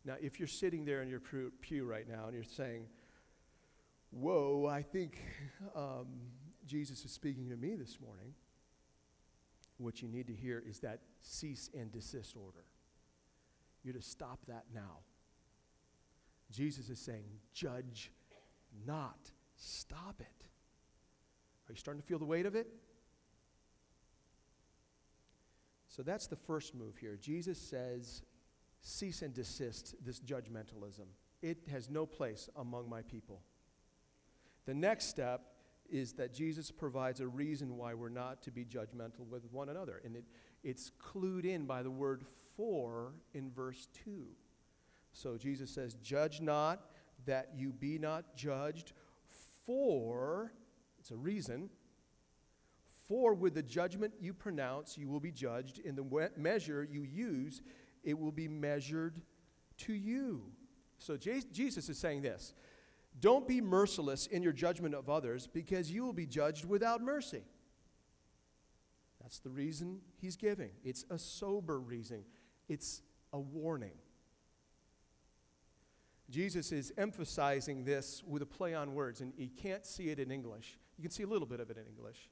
Now, 0.05 0.15
if 0.21 0.39
you're 0.39 0.49
sitting 0.49 0.85
there 0.85 1.03
in 1.03 1.09
your 1.09 1.21
pew 1.21 1.85
right 1.85 2.09
now 2.09 2.27
and 2.27 2.35
you're 2.35 2.45
saying, 2.45 2.87
Whoa, 4.11 4.67
I 4.67 4.83
think 4.83 5.19
um, 5.77 6.07
Jesus 6.67 7.05
is 7.05 7.11
speaking 7.11 7.51
to 7.51 7.57
me 7.57 7.75
this 7.75 7.99
morning, 8.01 8.33
what 9.77 10.01
you 10.01 10.09
need 10.09 10.27
to 10.29 10.35
hear 10.35 10.63
is 10.67 10.79
that 10.81 11.01
cease 11.21 11.69
and 11.79 11.93
desist 11.93 12.37
order. 12.37 12.65
You're 13.85 13.95
to 13.95 14.03
stop 14.03 14.41
that 14.49 14.65
now. 14.75 15.01
Jesus 16.51 16.89
is 16.89 16.99
saying, 16.99 17.25
Judge 17.53 18.11
not. 18.87 19.31
Stop 19.57 20.21
it. 20.21 20.45
Are 21.69 21.73
you 21.73 21.77
starting 21.77 22.01
to 22.01 22.07
feel 22.07 22.19
the 22.19 22.25
weight 22.25 22.47
of 22.47 22.55
it? 22.55 22.69
So 25.89 26.03
that's 26.03 26.27
the 26.27 26.37
first 26.37 26.75
move 26.75 26.97
here. 26.97 27.19
Jesus 27.21 27.59
says, 27.59 28.23
cease 28.81 29.23
and 29.23 29.35
desist 29.35 29.97
this 30.05 30.21
judgmentalism. 30.21 31.07
It 31.43 31.59
has 31.71 31.91
no 31.91 32.07
place 32.07 32.49
among 32.57 32.89
my 32.89 33.03
people. 33.03 33.43
The 34.65 34.75
next 34.75 35.07
step 35.07 35.43
is 35.91 36.13
that 36.15 36.35
Jesus 36.35 36.71
provides 36.71 37.21
a 37.21 37.27
reason 37.27 37.77
why 37.77 37.95
we're 37.95 38.11
not 38.11 38.43
to 38.43 38.51
be 38.51 38.65
judgmental 38.65 39.27
with 39.29 39.45
one 39.51 39.71
another. 39.71 40.01
And 40.05 40.17
it, 40.17 40.25
it's 40.63 40.93
clued 41.03 41.45
in 41.45 41.65
by 41.65 41.83
the 41.83 41.91
word 41.91 42.25
for 42.57 43.15
in 43.33 43.51
verse 43.51 43.89
2. 44.05 44.27
So 45.13 45.37
Jesus 45.37 45.71
says, 45.71 45.95
Judge 45.95 46.41
not 46.41 46.91
that 47.27 47.51
you 47.57 47.73
be 47.73 47.99
not 47.99 48.37
judged, 48.37 48.93
for, 49.65 50.53
it's 50.99 51.11
a 51.11 51.17
reason, 51.17 51.69
for 53.07 53.35
with 53.35 53.55
the 53.55 53.63
judgment 53.63 54.15
you 54.21 54.35
pronounce, 54.35 54.99
you 54.99 55.09
will 55.09 55.21
be 55.21 55.33
judged. 55.33 55.79
In 55.79 55.97
the 55.97 56.31
measure 56.37 56.87
you 56.91 57.03
use, 57.03 57.63
it 58.05 58.19
will 58.19 58.33
be 58.33 58.49
measured 58.49 59.21
to 59.79 59.93
you. 59.93 60.43
So 60.99 61.17
Jesus 61.17 61.89
is 61.89 61.99
saying 61.99 62.23
this 62.23 62.55
Don't 63.21 63.49
be 63.49 63.61
merciless 63.61 64.27
in 64.27 64.43
your 64.43 64.53
judgment 64.53 64.95
of 64.95 65.09
others 65.09 65.47
because 65.47 65.91
you 65.91 66.05
will 66.05 66.13
be 66.13 66.27
judged 66.27 66.65
without 66.65 67.01
mercy. 67.01 67.43
That's 69.21 69.39
the 69.41 69.51
reason 69.51 70.01
he's 70.21 70.37
giving. 70.37 70.71
It's 70.85 71.05
a 71.11 71.19
sober 71.19 71.79
reason, 71.79 72.25
it's 72.69 73.03
a 73.33 73.39
warning. 73.39 73.99
Jesus 76.31 76.73
is 76.73 76.93
emphasizing 76.99 77.85
this 77.85 78.23
with 78.27 78.43
a 78.43 78.47
play 78.47 78.75
on 78.75 78.95
words, 78.95 79.21
and 79.21 79.33
you 79.37 79.49
can't 79.49 79.87
see 79.87 80.11
it 80.11 80.19
in 80.19 80.31
English. 80.31 80.79
You 80.97 81.03
can 81.03 81.11
see 81.11 81.23
a 81.23 81.27
little 81.27 81.47
bit 81.47 81.61
of 81.61 81.71
it 81.71 81.79
in 81.79 81.87
English. 81.87 82.29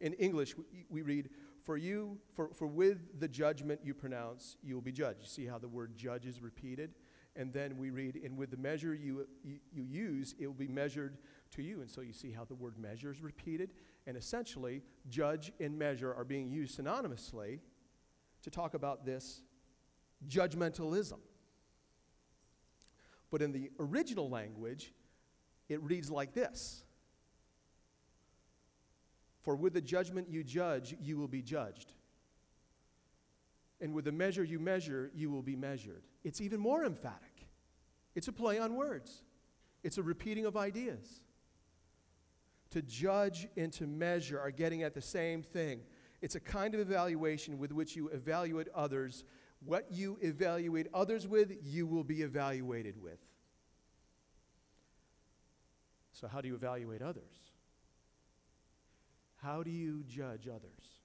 In 0.00 0.12
English, 0.14 0.54
we, 0.88 1.02
read, 1.02 1.30
for 1.62 1.76
you, 1.76 2.18
for, 2.32 2.50
for 2.54 2.66
with 2.66 3.20
the 3.20 3.28
judgment 3.28 3.80
you 3.82 3.94
pronounce, 3.94 4.56
you 4.62 4.74
will 4.74 4.82
be 4.82 4.92
judged. 4.92 5.20
You 5.20 5.26
see 5.26 5.46
how 5.46 5.58
the 5.58 5.68
word 5.68 5.96
judge 5.96 6.26
is 6.26 6.40
repeated? 6.40 6.94
And 7.36 7.52
then 7.52 7.78
we 7.78 7.90
read, 7.90 8.20
and 8.24 8.36
with 8.36 8.50
the 8.50 8.56
measure 8.56 8.94
you, 8.94 9.26
you, 9.44 9.58
you 9.72 9.82
use, 9.84 10.34
it 10.40 10.46
will 10.46 10.54
be 10.54 10.66
measured 10.66 11.18
to 11.52 11.62
you. 11.62 11.80
And 11.80 11.90
so 11.90 12.00
you 12.00 12.12
see 12.12 12.32
how 12.32 12.44
the 12.44 12.54
word 12.54 12.78
measure 12.78 13.12
is 13.12 13.20
repeated. 13.20 13.70
And 14.06 14.16
essentially, 14.16 14.82
judge 15.08 15.52
and 15.60 15.78
measure 15.78 16.12
are 16.12 16.24
being 16.24 16.50
used 16.50 16.78
synonymously 16.78 17.60
to 18.42 18.50
talk 18.50 18.74
about 18.74 19.04
this 19.04 19.42
judgmentalism. 20.26 21.18
But 23.30 23.42
in 23.42 23.52
the 23.52 23.70
original 23.78 24.28
language, 24.30 24.92
it 25.68 25.82
reads 25.82 26.10
like 26.10 26.32
this 26.32 26.82
For 29.42 29.54
with 29.56 29.74
the 29.74 29.80
judgment 29.80 30.28
you 30.30 30.42
judge, 30.42 30.94
you 31.00 31.16
will 31.16 31.28
be 31.28 31.42
judged. 31.42 31.92
And 33.80 33.94
with 33.94 34.06
the 34.06 34.12
measure 34.12 34.42
you 34.42 34.58
measure, 34.58 35.10
you 35.14 35.30
will 35.30 35.42
be 35.42 35.54
measured. 35.54 36.02
It's 36.24 36.40
even 36.40 36.58
more 36.58 36.84
emphatic. 36.84 37.46
It's 38.16 38.26
a 38.26 38.32
play 38.32 38.58
on 38.58 38.74
words, 38.74 39.22
it's 39.84 39.98
a 39.98 40.02
repeating 40.02 40.46
of 40.46 40.56
ideas. 40.56 41.20
To 42.72 42.82
judge 42.82 43.48
and 43.56 43.72
to 43.74 43.86
measure 43.86 44.38
are 44.38 44.50
getting 44.50 44.82
at 44.82 44.92
the 44.92 45.00
same 45.00 45.42
thing. 45.42 45.80
It's 46.20 46.34
a 46.34 46.40
kind 46.40 46.74
of 46.74 46.80
evaluation 46.80 47.58
with 47.58 47.72
which 47.72 47.96
you 47.96 48.08
evaluate 48.08 48.68
others. 48.74 49.24
What 49.64 49.86
you 49.90 50.18
evaluate 50.20 50.86
others 50.94 51.26
with, 51.26 51.52
you 51.62 51.86
will 51.86 52.04
be 52.04 52.22
evaluated 52.22 53.02
with. 53.02 53.18
So, 56.12 56.28
how 56.28 56.40
do 56.40 56.48
you 56.48 56.54
evaluate 56.54 57.02
others? 57.02 57.52
How 59.42 59.62
do 59.62 59.70
you 59.70 60.04
judge 60.08 60.48
others? 60.48 61.00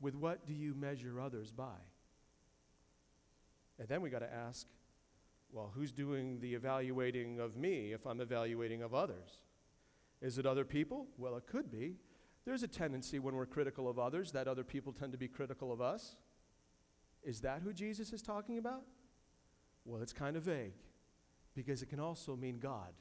With 0.00 0.14
what 0.14 0.46
do 0.46 0.52
you 0.52 0.74
measure 0.74 1.20
others 1.20 1.50
by? 1.50 1.78
And 3.78 3.88
then 3.88 4.02
we 4.02 4.10
got 4.10 4.18
to 4.20 4.32
ask 4.32 4.66
well, 5.52 5.70
who's 5.74 5.92
doing 5.92 6.40
the 6.40 6.54
evaluating 6.54 7.38
of 7.38 7.56
me 7.56 7.92
if 7.92 8.06
I'm 8.06 8.20
evaluating 8.20 8.82
of 8.82 8.94
others? 8.94 9.42
Is 10.22 10.38
it 10.38 10.46
other 10.46 10.64
people? 10.64 11.08
Well, 11.18 11.36
it 11.36 11.46
could 11.46 11.70
be. 11.70 11.96
There's 12.46 12.62
a 12.62 12.68
tendency 12.68 13.18
when 13.18 13.36
we're 13.36 13.46
critical 13.46 13.88
of 13.88 13.98
others 13.98 14.32
that 14.32 14.48
other 14.48 14.64
people 14.64 14.92
tend 14.92 15.12
to 15.12 15.18
be 15.18 15.28
critical 15.28 15.70
of 15.70 15.82
us. 15.82 16.16
Is 17.24 17.40
that 17.42 17.62
who 17.62 17.72
Jesus 17.72 18.12
is 18.12 18.22
talking 18.22 18.58
about? 18.58 18.82
Well, 19.84 20.02
it's 20.02 20.12
kind 20.12 20.36
of 20.36 20.44
vague 20.44 20.74
because 21.54 21.82
it 21.82 21.86
can 21.86 22.00
also 22.00 22.36
mean 22.36 22.58
God. 22.58 22.92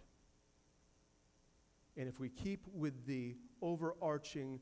And 1.97 2.07
if 2.07 2.19
we 2.19 2.29
keep 2.29 2.67
with 2.73 3.05
the 3.05 3.35
overarching 3.61 4.59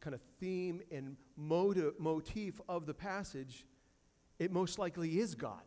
kind 0.00 0.14
of 0.14 0.20
theme 0.40 0.80
and 0.90 1.16
motive, 1.36 1.94
motif 1.98 2.60
of 2.68 2.86
the 2.86 2.94
passage, 2.94 3.66
it 4.38 4.50
most 4.50 4.78
likely 4.78 5.20
is 5.20 5.34
God. 5.34 5.62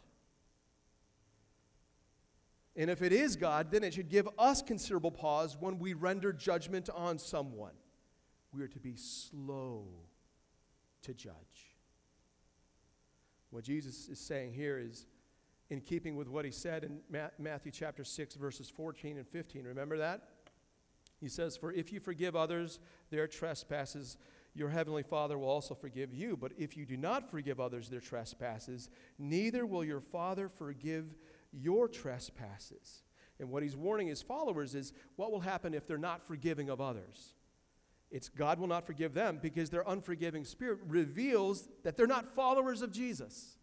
And 2.75 2.89
if 2.89 3.01
it 3.01 3.13
is 3.13 3.35
God, 3.35 3.71
then 3.71 3.83
it 3.83 3.93
should 3.93 4.09
give 4.09 4.27
us 4.37 4.61
considerable 4.61 5.11
pause 5.11 5.55
when 5.59 5.79
we 5.79 5.93
render 5.93 6.33
judgment 6.33 6.89
on 6.93 7.17
someone. 7.17 7.71
We 8.51 8.61
are 8.63 8.67
to 8.67 8.79
be 8.79 8.95
slow 8.95 9.87
to 11.03 11.13
judge. 11.13 11.74
What 13.55 13.63
Jesus 13.63 14.09
is 14.09 14.19
saying 14.19 14.51
here 14.51 14.77
is 14.77 15.05
in 15.69 15.79
keeping 15.79 16.17
with 16.17 16.27
what 16.27 16.43
he 16.43 16.51
said 16.51 16.83
in 16.83 16.99
Matthew 17.39 17.71
chapter 17.71 18.03
6, 18.03 18.35
verses 18.35 18.69
14 18.69 19.17
and 19.17 19.25
15. 19.25 19.63
Remember 19.63 19.97
that? 19.97 20.27
He 21.21 21.29
says, 21.29 21.55
For 21.55 21.71
if 21.71 21.93
you 21.93 22.01
forgive 22.01 22.35
others 22.35 22.79
their 23.11 23.27
trespasses, 23.27 24.17
your 24.55 24.67
heavenly 24.67 25.03
Father 25.03 25.37
will 25.37 25.47
also 25.47 25.73
forgive 25.73 26.13
you. 26.13 26.35
But 26.35 26.51
if 26.57 26.75
you 26.75 26.85
do 26.85 26.97
not 26.97 27.31
forgive 27.31 27.61
others 27.61 27.87
their 27.87 28.01
trespasses, 28.01 28.89
neither 29.17 29.65
will 29.65 29.85
your 29.85 30.01
Father 30.01 30.49
forgive 30.49 31.15
your 31.53 31.87
trespasses. 31.87 33.03
And 33.39 33.49
what 33.49 33.63
he's 33.63 33.77
warning 33.77 34.07
his 34.07 34.21
followers 34.21 34.75
is 34.75 34.91
what 35.15 35.31
will 35.31 35.39
happen 35.39 35.73
if 35.73 35.87
they're 35.87 35.97
not 35.97 36.27
forgiving 36.27 36.69
of 36.69 36.81
others. 36.81 37.35
It's 38.15 38.29
God 38.29 38.59
will 38.59 38.67
not 38.67 38.85
forgive 38.85 39.13
them 39.13 39.39
because 39.41 39.69
their 39.69 39.83
unforgiving 39.85 40.45
spirit 40.45 40.79
reveals 40.87 41.67
that 41.83 41.97
they're 41.97 42.07
not 42.07 42.33
followers 42.33 42.81
of 42.81 42.93
Jesus. 42.93 43.57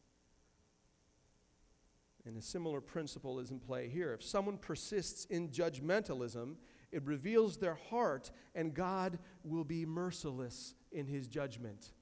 And 2.27 2.37
a 2.37 2.43
similar 2.43 2.83
principle 2.83 3.41
is 3.41 3.51
in 3.51 3.61
play 3.61 3.89
here. 3.89 4.13
If 4.13 4.23
someone 4.23 4.59
persists 4.59 5.25
in 5.25 5.49
judgmentalism, 5.49 6.57
it 6.91 7.03
reveals 7.07 7.57
their 7.57 7.79
heart, 7.89 8.31
and 8.55 8.75
God 8.75 9.19
will 9.43 9.65
be 9.65 9.87
merciless 9.87 10.75
in 10.93 11.07
his 11.07 11.29
judgment. 11.29 11.93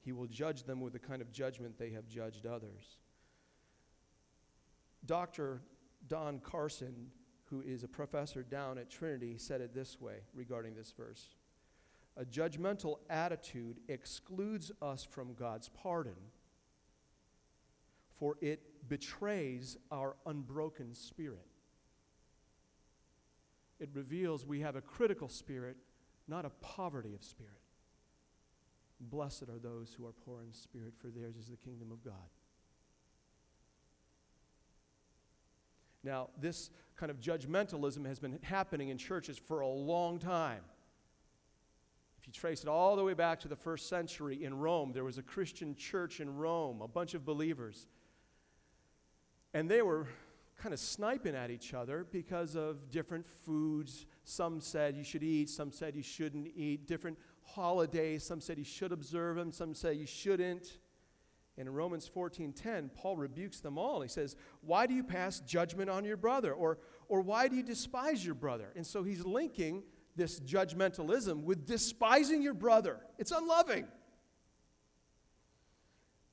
He 0.00 0.12
will 0.12 0.28
judge 0.28 0.62
them 0.62 0.80
with 0.80 0.94
the 0.94 0.98
kind 0.98 1.20
of 1.20 1.30
judgment 1.30 1.76
they 1.76 1.90
have 1.90 2.08
judged 2.08 2.46
others. 2.46 2.96
Dr. 5.04 5.60
Don 6.08 6.38
Carson, 6.38 7.10
who 7.54 7.62
is 7.68 7.84
a 7.84 7.88
professor 7.88 8.42
down 8.42 8.78
at 8.78 8.90
Trinity, 8.90 9.36
said 9.38 9.60
it 9.60 9.74
this 9.74 10.00
way 10.00 10.16
regarding 10.34 10.74
this 10.74 10.92
verse 10.96 11.28
A 12.16 12.24
judgmental 12.24 12.98
attitude 13.08 13.78
excludes 13.88 14.72
us 14.82 15.04
from 15.04 15.34
God's 15.34 15.68
pardon, 15.68 16.16
for 18.18 18.36
it 18.40 18.88
betrays 18.88 19.76
our 19.90 20.16
unbroken 20.26 20.94
spirit. 20.94 21.46
It 23.80 23.90
reveals 23.92 24.46
we 24.46 24.60
have 24.60 24.76
a 24.76 24.80
critical 24.80 25.28
spirit, 25.28 25.76
not 26.28 26.44
a 26.44 26.50
poverty 26.50 27.14
of 27.14 27.24
spirit. 27.24 27.52
Blessed 29.00 29.48
are 29.48 29.58
those 29.58 29.92
who 29.92 30.06
are 30.06 30.12
poor 30.12 30.42
in 30.42 30.52
spirit, 30.52 30.94
for 30.96 31.08
theirs 31.08 31.36
is 31.36 31.48
the 31.48 31.56
kingdom 31.56 31.90
of 31.90 32.02
God. 32.04 32.30
Now, 36.04 36.28
this 36.38 36.70
kind 36.96 37.10
of 37.10 37.18
judgmentalism 37.18 38.06
has 38.06 38.18
been 38.18 38.38
happening 38.42 38.90
in 38.90 38.98
churches 38.98 39.38
for 39.38 39.60
a 39.60 39.68
long 39.68 40.18
time. 40.18 40.60
If 42.20 42.26
you 42.28 42.32
trace 42.32 42.62
it 42.62 42.68
all 42.68 42.96
the 42.96 43.04
way 43.04 43.14
back 43.14 43.40
to 43.40 43.48
the 43.48 43.56
first 43.56 43.88
century 43.88 44.44
in 44.44 44.58
Rome, 44.58 44.92
there 44.92 45.04
was 45.04 45.18
a 45.18 45.22
Christian 45.22 45.74
church 45.74 46.20
in 46.20 46.36
Rome, 46.36 46.80
a 46.82 46.88
bunch 46.88 47.14
of 47.14 47.24
believers. 47.24 47.86
And 49.52 49.68
they 49.70 49.82
were 49.82 50.08
kind 50.56 50.72
of 50.72 50.80
sniping 50.80 51.34
at 51.34 51.50
each 51.50 51.74
other 51.74 52.06
because 52.10 52.54
of 52.54 52.90
different 52.90 53.26
foods. 53.26 54.06
Some 54.24 54.60
said 54.60 54.96
you 54.96 55.04
should 55.04 55.22
eat, 55.22 55.50
some 55.50 55.70
said 55.70 55.94
you 55.94 56.02
shouldn't 56.02 56.48
eat. 56.54 56.86
Different 56.86 57.18
holidays, 57.42 58.24
some 58.24 58.40
said 58.40 58.58
you 58.58 58.64
should 58.64 58.92
observe 58.92 59.36
them, 59.36 59.52
some 59.52 59.74
said 59.74 59.96
you 59.96 60.06
shouldn't. 60.06 60.78
And 61.56 61.68
in 61.68 61.74
Romans 61.74 62.08
14:10, 62.08 62.90
Paul 62.94 63.16
rebukes 63.16 63.60
them 63.60 63.78
all. 63.78 64.00
He 64.00 64.08
says, 64.08 64.36
"Why 64.60 64.86
do 64.86 64.94
you 64.94 65.04
pass 65.04 65.40
judgment 65.40 65.88
on 65.88 66.04
your 66.04 66.16
brother? 66.16 66.52
Or, 66.52 66.78
or 67.08 67.20
why 67.20 67.48
do 67.48 67.54
you 67.54 67.62
despise 67.62 68.24
your 68.24 68.34
brother?" 68.34 68.72
And 68.74 68.86
so 68.86 69.04
he's 69.04 69.24
linking 69.24 69.84
this 70.16 70.40
judgmentalism 70.40 71.42
with 71.44 71.64
despising 71.64 72.42
your 72.42 72.54
brother. 72.54 73.06
It's 73.18 73.30
unloving. 73.30 73.86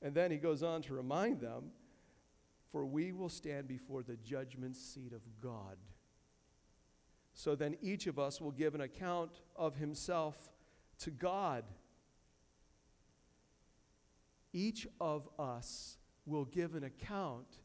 And 0.00 0.14
then 0.14 0.32
he 0.32 0.38
goes 0.38 0.64
on 0.64 0.82
to 0.82 0.94
remind 0.94 1.40
them, 1.40 1.72
"For 2.66 2.84
we 2.84 3.12
will 3.12 3.28
stand 3.28 3.68
before 3.68 4.02
the 4.02 4.16
judgment 4.16 4.76
seat 4.76 5.12
of 5.12 5.40
God." 5.40 5.78
So 7.32 7.54
then 7.54 7.78
each 7.80 8.08
of 8.08 8.18
us 8.18 8.40
will 8.40 8.50
give 8.50 8.74
an 8.74 8.80
account 8.80 9.40
of 9.54 9.76
himself 9.76 10.50
to 10.98 11.10
God 11.10 11.64
each 14.52 14.86
of 15.00 15.28
us 15.38 15.98
will 16.26 16.44
give 16.44 16.74
an 16.74 16.84
account 16.84 17.58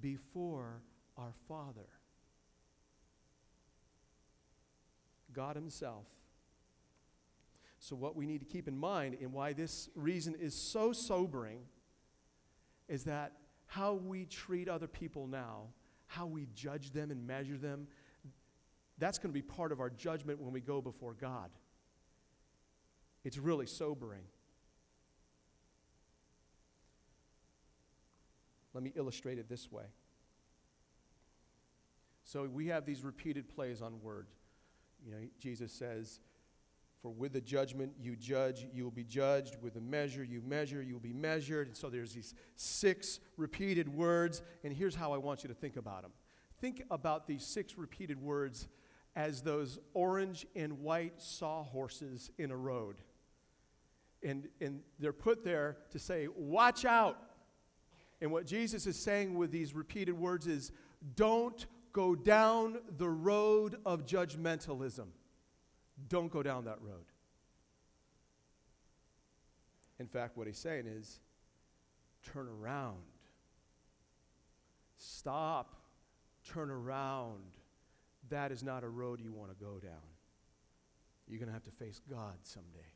before 0.00 0.82
our 1.16 1.32
Father. 1.48 1.88
God 5.32 5.56
Himself. 5.56 6.06
So, 7.78 7.96
what 7.96 8.16
we 8.16 8.26
need 8.26 8.38
to 8.38 8.46
keep 8.46 8.68
in 8.68 8.78
mind 8.78 9.18
and 9.20 9.32
why 9.32 9.52
this 9.52 9.90
reason 9.94 10.34
is 10.40 10.54
so 10.54 10.92
sobering 10.92 11.60
is 12.88 13.04
that 13.04 13.32
how 13.66 13.94
we 13.94 14.24
treat 14.24 14.68
other 14.68 14.86
people 14.86 15.26
now, 15.26 15.68
how 16.06 16.26
we 16.26 16.46
judge 16.54 16.92
them 16.92 17.10
and 17.10 17.26
measure 17.26 17.56
them, 17.56 17.86
that's 18.98 19.18
going 19.18 19.30
to 19.30 19.34
be 19.34 19.42
part 19.42 19.72
of 19.72 19.80
our 19.80 19.90
judgment 19.90 20.40
when 20.40 20.52
we 20.52 20.60
go 20.60 20.80
before 20.80 21.14
God. 21.14 21.50
It's 23.24 23.38
really 23.38 23.66
sobering. 23.66 24.22
Let 28.74 28.82
me 28.82 28.92
illustrate 28.96 29.38
it 29.38 29.48
this 29.48 29.70
way. 29.70 29.84
So 32.24 32.44
we 32.44 32.66
have 32.68 32.84
these 32.84 33.02
repeated 33.02 33.48
plays 33.48 33.80
on 33.80 34.00
word. 34.02 34.26
You 35.04 35.12
know, 35.12 35.18
Jesus 35.38 35.72
says, 35.72 36.20
For 37.02 37.10
with 37.10 37.34
the 37.34 37.40
judgment 37.40 37.92
you 38.00 38.16
judge, 38.16 38.66
you 38.72 38.82
will 38.82 38.90
be 38.90 39.04
judged. 39.04 39.56
With 39.62 39.74
the 39.74 39.80
measure 39.80 40.24
you 40.24 40.42
measure, 40.44 40.82
you 40.82 40.94
will 40.94 41.00
be 41.00 41.12
measured. 41.12 41.68
And 41.68 41.76
so 41.76 41.88
there's 41.88 42.14
these 42.14 42.34
six 42.56 43.20
repeated 43.36 43.88
words. 43.88 44.42
And 44.64 44.72
here's 44.72 44.94
how 44.94 45.12
I 45.12 45.18
want 45.18 45.44
you 45.44 45.48
to 45.48 45.54
think 45.54 45.76
about 45.76 46.02
them 46.02 46.12
think 46.60 46.82
about 46.90 47.26
these 47.26 47.44
six 47.44 47.76
repeated 47.76 48.20
words 48.20 48.68
as 49.14 49.42
those 49.42 49.78
orange 49.92 50.46
and 50.56 50.80
white 50.80 51.20
sawhorses 51.20 52.30
in 52.38 52.50
a 52.50 52.56
road. 52.56 52.96
And, 54.22 54.48
and 54.62 54.80
they're 54.98 55.12
put 55.12 55.44
there 55.44 55.76
to 55.90 55.98
say, 55.98 56.26
Watch 56.34 56.84
out. 56.84 57.18
And 58.24 58.32
what 58.32 58.46
Jesus 58.46 58.86
is 58.86 58.96
saying 58.96 59.34
with 59.34 59.50
these 59.50 59.74
repeated 59.74 60.18
words 60.18 60.46
is, 60.46 60.72
Don't 61.14 61.66
go 61.92 62.14
down 62.14 62.78
the 62.96 63.06
road 63.06 63.76
of 63.84 64.06
judgmentalism. 64.06 65.08
Don't 66.08 66.32
go 66.32 66.42
down 66.42 66.64
that 66.64 66.80
road. 66.80 67.04
In 70.00 70.06
fact, 70.06 70.38
what 70.38 70.46
he's 70.46 70.56
saying 70.56 70.86
is, 70.86 71.20
Turn 72.32 72.48
around. 72.48 73.02
Stop. 74.96 75.76
Turn 76.48 76.70
around 76.70 77.42
that 78.30 78.52
is 78.52 78.62
not 78.62 78.84
a 78.84 78.88
road 78.88 79.20
you 79.20 79.34
want 79.34 79.50
to 79.50 79.62
go 79.62 79.78
down. 79.78 80.08
You're 81.28 81.38
going 81.38 81.48
to 81.48 81.52
have 81.52 81.64
to 81.64 81.70
face 81.70 82.00
God 82.08 82.36
someday. 82.40 82.88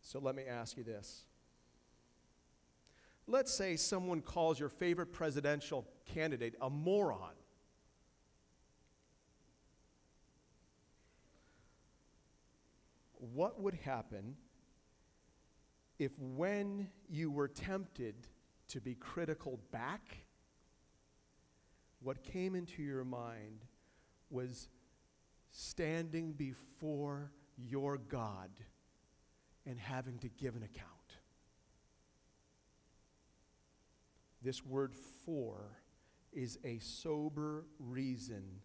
So 0.00 0.18
let 0.18 0.34
me 0.34 0.46
ask 0.46 0.76
you 0.76 0.82
this. 0.82 1.27
Let's 3.30 3.52
say 3.52 3.76
someone 3.76 4.22
calls 4.22 4.58
your 4.58 4.70
favorite 4.70 5.12
presidential 5.12 5.86
candidate 6.06 6.54
a 6.62 6.70
moron. 6.70 7.34
What 13.34 13.60
would 13.60 13.74
happen 13.74 14.36
if, 15.98 16.18
when 16.18 16.88
you 17.10 17.30
were 17.30 17.48
tempted 17.48 18.14
to 18.68 18.80
be 18.80 18.94
critical 18.94 19.60
back, 19.72 20.24
what 22.00 22.22
came 22.22 22.54
into 22.54 22.82
your 22.82 23.04
mind 23.04 23.66
was 24.30 24.68
standing 25.50 26.32
before 26.32 27.30
your 27.58 27.98
God 27.98 28.50
and 29.66 29.78
having 29.78 30.18
to 30.20 30.28
give 30.28 30.56
an 30.56 30.62
account. 30.62 30.97
This 34.42 34.64
word 34.64 34.94
for 35.24 35.82
is 36.32 36.58
a 36.64 36.78
sober 36.78 37.64
reason 37.78 38.60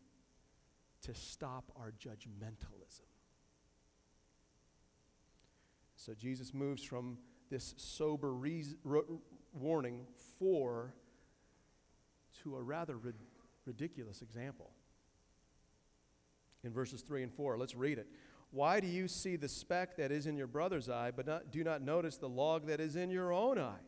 to 1.02 1.14
stop 1.14 1.72
our 1.76 1.92
judgmentalism. 1.92 3.02
So 5.96 6.14
Jesus 6.14 6.54
moves 6.54 6.84
from 6.84 7.18
this 7.50 7.74
sober 7.78 8.34
reason, 8.34 8.78
warning 9.54 10.06
for 10.40 10.94
to 12.42 12.56
a 12.56 12.62
rather 12.62 12.98
rid- 12.98 13.16
ridiculous 13.66 14.22
example. 14.22 14.72
In 16.64 16.72
verses 16.72 17.02
3 17.02 17.24
and 17.24 17.34
4, 17.34 17.58
let's 17.58 17.76
read 17.76 17.98
it. 17.98 18.08
Why 18.52 18.80
do 18.80 18.88
you 18.88 19.08
see 19.08 19.36
the 19.36 19.50
speck 19.50 19.98
that 19.98 20.12
is 20.12 20.28
in 20.28 20.38
your 20.38 20.48
brother's 20.48 20.90
eye, 20.90 21.12
but 21.12 21.26
not, 21.26 21.52
do 21.52 21.64
not 21.64 21.82
notice 21.82 22.18
the 22.18 22.30
log 22.30 22.68
that 22.68 22.80
is 22.80 22.96
in 22.96 23.10
your 23.10 23.34
own 23.34 23.58
eye? 23.58 23.80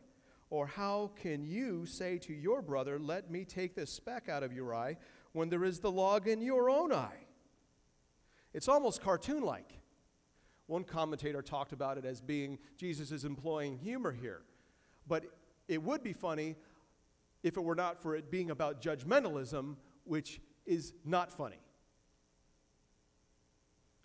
Or 0.50 0.66
how 0.66 1.10
can 1.20 1.44
you 1.44 1.86
say 1.86 2.18
to 2.18 2.32
your 2.32 2.62
brother, 2.62 2.98
Let 2.98 3.30
me 3.30 3.44
take 3.44 3.74
this 3.74 3.92
speck 3.92 4.28
out 4.28 4.42
of 4.42 4.52
your 4.52 4.74
eye, 4.74 4.96
when 5.32 5.48
there 5.48 5.64
is 5.64 5.80
the 5.80 5.90
log 5.90 6.28
in 6.28 6.40
your 6.40 6.70
own 6.70 6.92
eye? 6.92 7.26
It's 8.54 8.68
almost 8.68 9.02
cartoon 9.02 9.42
like. 9.42 9.78
One 10.66 10.82
commentator 10.82 11.42
talked 11.42 11.72
about 11.72 11.98
it 11.98 12.04
as 12.04 12.20
being 12.20 12.58
Jesus 12.76 13.12
is 13.12 13.24
employing 13.24 13.78
humor 13.78 14.12
here. 14.12 14.42
But 15.06 15.24
it 15.68 15.82
would 15.82 16.02
be 16.02 16.12
funny 16.12 16.56
if 17.42 17.56
it 17.56 17.60
were 17.60 17.74
not 17.74 18.00
for 18.00 18.16
it 18.16 18.30
being 18.30 18.50
about 18.50 18.80
judgmentalism, 18.80 19.76
which 20.04 20.40
is 20.64 20.94
not 21.04 21.30
funny. 21.30 21.60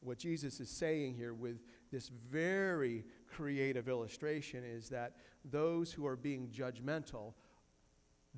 What 0.03 0.17
Jesus 0.17 0.59
is 0.59 0.69
saying 0.69 1.15
here 1.15 1.33
with 1.33 1.57
this 1.91 2.09
very 2.09 3.05
creative 3.35 3.87
illustration 3.87 4.63
is 4.63 4.89
that 4.89 5.15
those 5.45 5.91
who 5.91 6.05
are 6.05 6.15
being 6.15 6.49
judgmental, 6.49 7.33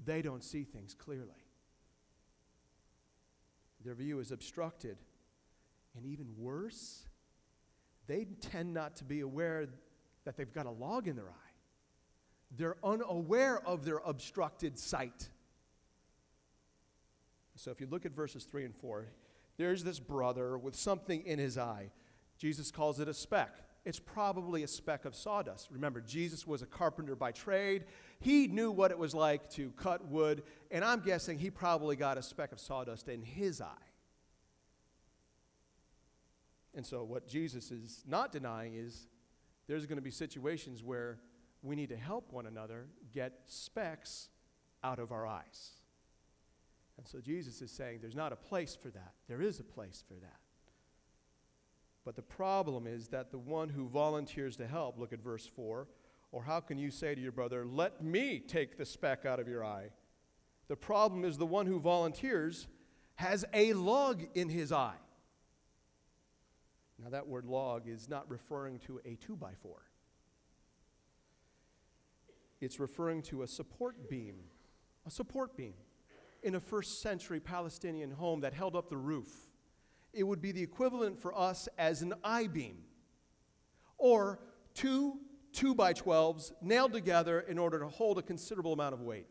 they 0.05 0.21
don't 0.21 0.43
see 0.43 0.63
things 0.63 0.93
clearly. 0.93 1.43
Their 3.83 3.95
view 3.95 4.19
is 4.19 4.31
obstructed. 4.31 4.97
And 5.95 6.05
even 6.05 6.27
worse, 6.37 7.03
they 8.07 8.25
tend 8.41 8.73
not 8.73 8.95
to 8.97 9.03
be 9.03 9.19
aware 9.19 9.67
that 10.25 10.37
they've 10.37 10.53
got 10.53 10.65
a 10.65 10.71
log 10.71 11.07
in 11.07 11.15
their 11.15 11.29
eye. 11.29 11.51
They're 12.55 12.77
unaware 12.83 13.65
of 13.65 13.85
their 13.85 13.99
obstructed 14.05 14.77
sight. 14.79 15.29
So 17.55 17.71
if 17.71 17.79
you 17.79 17.87
look 17.87 18.05
at 18.05 18.11
verses 18.13 18.45
3 18.45 18.65
and 18.65 18.75
4, 18.75 19.07
there's 19.57 19.83
this 19.83 19.99
brother 19.99 20.57
with 20.57 20.75
something 20.75 21.21
in 21.25 21.39
his 21.39 21.57
eye. 21.57 21.91
Jesus 22.37 22.71
calls 22.71 22.99
it 22.99 23.07
a 23.07 23.13
speck. 23.13 23.55
It's 23.85 23.99
probably 23.99 24.63
a 24.63 24.67
speck 24.67 25.05
of 25.05 25.13
sawdust. 25.13 25.69
Remember, 25.71 25.99
Jesus 25.99 26.47
was 26.47 26.61
a 26.61 26.65
carpenter 26.65 27.15
by 27.15 27.31
trade. 27.31 27.83
He 28.19 28.47
knew 28.47 28.71
what 28.71 28.91
it 28.91 28.97
was 28.97 29.13
like 29.13 29.49
to 29.51 29.71
cut 29.71 30.07
wood, 30.07 30.43
and 30.71 30.85
I'm 30.85 31.01
guessing 31.01 31.37
he 31.37 31.49
probably 31.49 31.95
got 31.95 32.17
a 32.17 32.23
speck 32.23 32.53
of 32.53 32.59
sawdust 32.59 33.09
in 33.09 33.21
his 33.21 33.59
eye. 33.59 33.87
And 36.75 36.85
so, 36.85 37.03
what 37.03 37.27
Jesus 37.27 37.71
is 37.71 38.03
not 38.07 38.31
denying 38.31 38.75
is 38.75 39.07
there's 39.67 39.85
going 39.85 39.97
to 39.97 40.01
be 40.01 40.11
situations 40.11 40.81
where 40.81 41.19
we 41.61 41.75
need 41.75 41.89
to 41.89 41.97
help 41.97 42.31
one 42.31 42.45
another 42.45 42.87
get 43.13 43.39
specks 43.45 44.29
out 44.83 44.99
of 44.99 45.11
our 45.11 45.25
eyes. 45.25 45.71
And 46.97 47.07
so 47.07 47.19
Jesus 47.19 47.61
is 47.61 47.71
saying 47.71 47.99
there's 48.01 48.15
not 48.15 48.31
a 48.33 48.35
place 48.35 48.75
for 48.75 48.89
that. 48.89 49.13
There 49.27 49.41
is 49.41 49.59
a 49.59 49.63
place 49.63 50.03
for 50.07 50.15
that. 50.15 50.39
But 52.05 52.15
the 52.15 52.21
problem 52.21 52.85
is 52.85 53.07
that 53.09 53.31
the 53.31 53.37
one 53.37 53.69
who 53.69 53.87
volunteers 53.87 54.57
to 54.57 54.67
help, 54.67 54.99
look 54.99 55.13
at 55.13 55.23
verse 55.23 55.47
4, 55.55 55.87
or 56.31 56.43
how 56.43 56.59
can 56.59 56.77
you 56.77 56.91
say 56.91 57.15
to 57.15 57.21
your 57.21 57.31
brother, 57.31 57.65
Let 57.65 58.03
me 58.03 58.39
take 58.39 58.77
the 58.77 58.85
speck 58.85 59.25
out 59.25 59.39
of 59.39 59.47
your 59.47 59.63
eye? 59.63 59.89
The 60.67 60.75
problem 60.75 61.23
is 61.23 61.37
the 61.37 61.45
one 61.45 61.65
who 61.65 61.79
volunteers 61.79 62.67
has 63.15 63.45
a 63.53 63.73
log 63.73 64.23
in 64.33 64.49
his 64.49 64.71
eye. 64.71 64.95
Now, 67.01 67.09
that 67.09 67.27
word 67.27 67.45
log 67.45 67.87
is 67.87 68.09
not 68.09 68.29
referring 68.29 68.79
to 68.79 68.99
a 69.05 69.15
two 69.15 69.35
by 69.35 69.53
four 69.61 69.83
it's 72.63 72.79
referring 72.79 73.21
to 73.21 73.43
a 73.43 73.47
support 73.47 74.09
beam, 74.09 74.35
a 75.05 75.09
support 75.09 75.57
beam 75.57 75.73
in 76.43 76.55
a 76.55 76.59
first 76.59 77.01
century 77.01 77.39
Palestinian 77.39 78.11
home 78.11 78.41
that 78.41 78.53
held 78.53 78.75
up 78.75 78.89
the 78.89 78.97
roof. 78.97 79.27
It 80.13 80.23
would 80.23 80.41
be 80.41 80.51
the 80.51 80.61
equivalent 80.61 81.19
for 81.19 81.37
us 81.37 81.67
as 81.77 82.01
an 82.01 82.13
I 82.23 82.47
beam 82.47 82.77
or 83.97 84.39
two 84.73 85.19
2 85.53 85.75
by 85.75 85.93
12s 85.93 86.51
nailed 86.61 86.93
together 86.93 87.39
in 87.39 87.57
order 87.57 87.79
to 87.79 87.87
hold 87.87 88.17
a 88.17 88.21
considerable 88.21 88.73
amount 88.73 88.93
of 88.93 89.01
weight. 89.01 89.27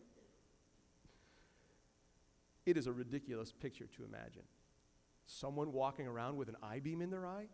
It 2.64 2.76
is 2.76 2.86
a 2.86 2.92
ridiculous 2.92 3.52
picture 3.52 3.86
to 3.96 4.04
imagine. 4.04 4.42
Someone 5.26 5.72
walking 5.72 6.06
around 6.06 6.36
with 6.36 6.48
an 6.48 6.56
I 6.62 6.78
beam 6.78 7.02
in 7.02 7.10
their 7.10 7.26
eye? 7.26 7.46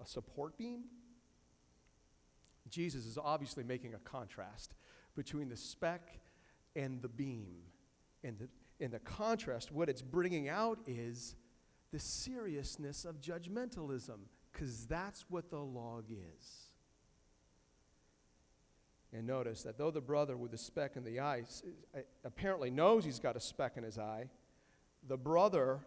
A 0.00 0.06
support 0.06 0.58
beam? 0.58 0.84
Jesus 2.68 3.06
is 3.06 3.16
obviously 3.16 3.64
making 3.64 3.94
a 3.94 3.98
contrast 3.98 4.74
between 5.14 5.48
the 5.48 5.56
speck 5.56 6.20
and 6.74 7.00
the 7.00 7.08
beam. 7.08 7.56
And 8.22 8.38
the, 8.38 8.48
and 8.80 8.92
the 8.92 8.98
contrast, 8.98 9.72
what 9.72 9.88
it's 9.88 10.02
bringing 10.02 10.48
out 10.48 10.78
is 10.86 11.34
the 11.92 11.98
seriousness 11.98 13.04
of 13.04 13.20
judgmentalism, 13.20 14.18
because 14.52 14.86
that's 14.86 15.24
what 15.28 15.50
the 15.50 15.58
log 15.58 16.04
is. 16.10 16.66
And 19.12 19.26
notice 19.26 19.62
that 19.62 19.78
though 19.78 19.90
the 19.90 20.00
brother 20.00 20.36
with 20.36 20.50
the 20.50 20.58
speck 20.58 20.96
in 20.96 21.04
the 21.04 21.20
eye 21.20 21.44
eh, 21.94 22.00
apparently 22.24 22.70
knows 22.70 23.04
he's 23.04 23.18
got 23.18 23.36
a 23.36 23.40
speck 23.40 23.76
in 23.76 23.84
his 23.84 23.98
eye, 23.98 24.28
the 25.08 25.16
brother 25.16 25.80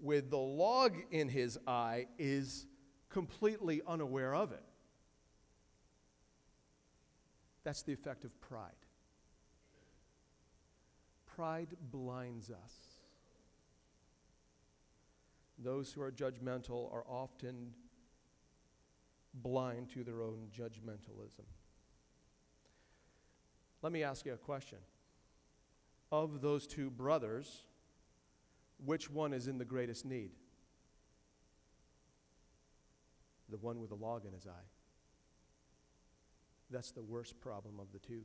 with 0.00 0.30
the 0.30 0.38
log 0.38 0.94
in 1.10 1.28
his 1.28 1.58
eye 1.66 2.06
is 2.18 2.66
completely 3.08 3.82
unaware 3.86 4.34
of 4.34 4.52
it. 4.52 4.62
That's 7.64 7.82
the 7.82 7.92
effect 7.92 8.24
of 8.24 8.38
pride. 8.40 8.70
Pride 11.38 11.68
blinds 11.92 12.50
us. 12.50 12.72
Those 15.56 15.92
who 15.92 16.02
are 16.02 16.10
judgmental 16.10 16.92
are 16.92 17.04
often 17.08 17.74
blind 19.32 19.88
to 19.90 20.02
their 20.02 20.20
own 20.20 20.48
judgmentalism. 20.52 21.44
Let 23.82 23.92
me 23.92 24.02
ask 24.02 24.26
you 24.26 24.32
a 24.32 24.36
question. 24.36 24.78
Of 26.10 26.40
those 26.40 26.66
two 26.66 26.90
brothers, 26.90 27.62
which 28.84 29.08
one 29.08 29.32
is 29.32 29.46
in 29.46 29.58
the 29.58 29.64
greatest 29.64 30.04
need? 30.04 30.32
The 33.48 33.58
one 33.58 33.78
with 33.78 33.90
the 33.90 33.96
log 33.96 34.26
in 34.26 34.32
his 34.32 34.48
eye. 34.48 34.68
That's 36.68 36.90
the 36.90 37.02
worst 37.02 37.40
problem 37.40 37.78
of 37.78 37.92
the 37.92 38.00
two. 38.00 38.24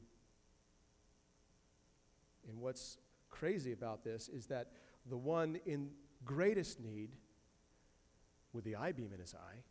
And 2.47 2.59
what's 2.59 2.97
crazy 3.29 3.71
about 3.71 4.03
this 4.03 4.29
is 4.29 4.47
that 4.47 4.71
the 5.09 5.17
one 5.17 5.59
in 5.65 5.89
greatest 6.25 6.79
need, 6.79 7.15
with 8.53 8.63
the 8.63 8.75
eye 8.75 8.91
beam 8.91 9.11
in 9.13 9.19
his 9.19 9.33
eye, 9.33 9.63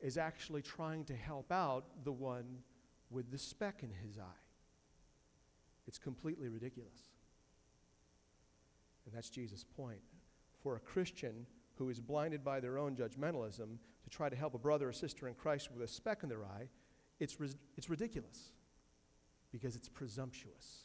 is 0.00 0.16
actually 0.16 0.62
trying 0.62 1.04
to 1.04 1.14
help 1.14 1.52
out 1.52 1.84
the 2.04 2.12
one 2.12 2.58
with 3.10 3.30
the 3.30 3.38
speck 3.38 3.82
in 3.82 3.90
his 3.90 4.18
eye. 4.18 4.42
It's 5.86 5.98
completely 5.98 6.48
ridiculous. 6.48 7.10
And 9.06 9.14
that's 9.14 9.30
Jesus' 9.30 9.64
point. 9.64 10.00
For 10.62 10.76
a 10.76 10.80
Christian 10.80 11.46
who 11.76 11.88
is 11.88 12.00
blinded 12.00 12.44
by 12.44 12.60
their 12.60 12.78
own 12.78 12.94
judgmentalism 12.94 13.78
to 14.04 14.10
try 14.10 14.28
to 14.28 14.36
help 14.36 14.54
a 14.54 14.58
brother 14.58 14.88
or 14.88 14.92
sister 14.92 15.28
in 15.28 15.34
Christ 15.34 15.70
with 15.72 15.82
a 15.82 15.88
speck 15.88 16.22
in 16.22 16.28
their 16.28 16.44
eye, 16.44 16.68
it's, 17.18 17.40
ris- 17.40 17.56
it's 17.76 17.90
ridiculous 17.90 18.52
because 19.50 19.76
it's 19.76 19.88
presumptuous. 19.88 20.84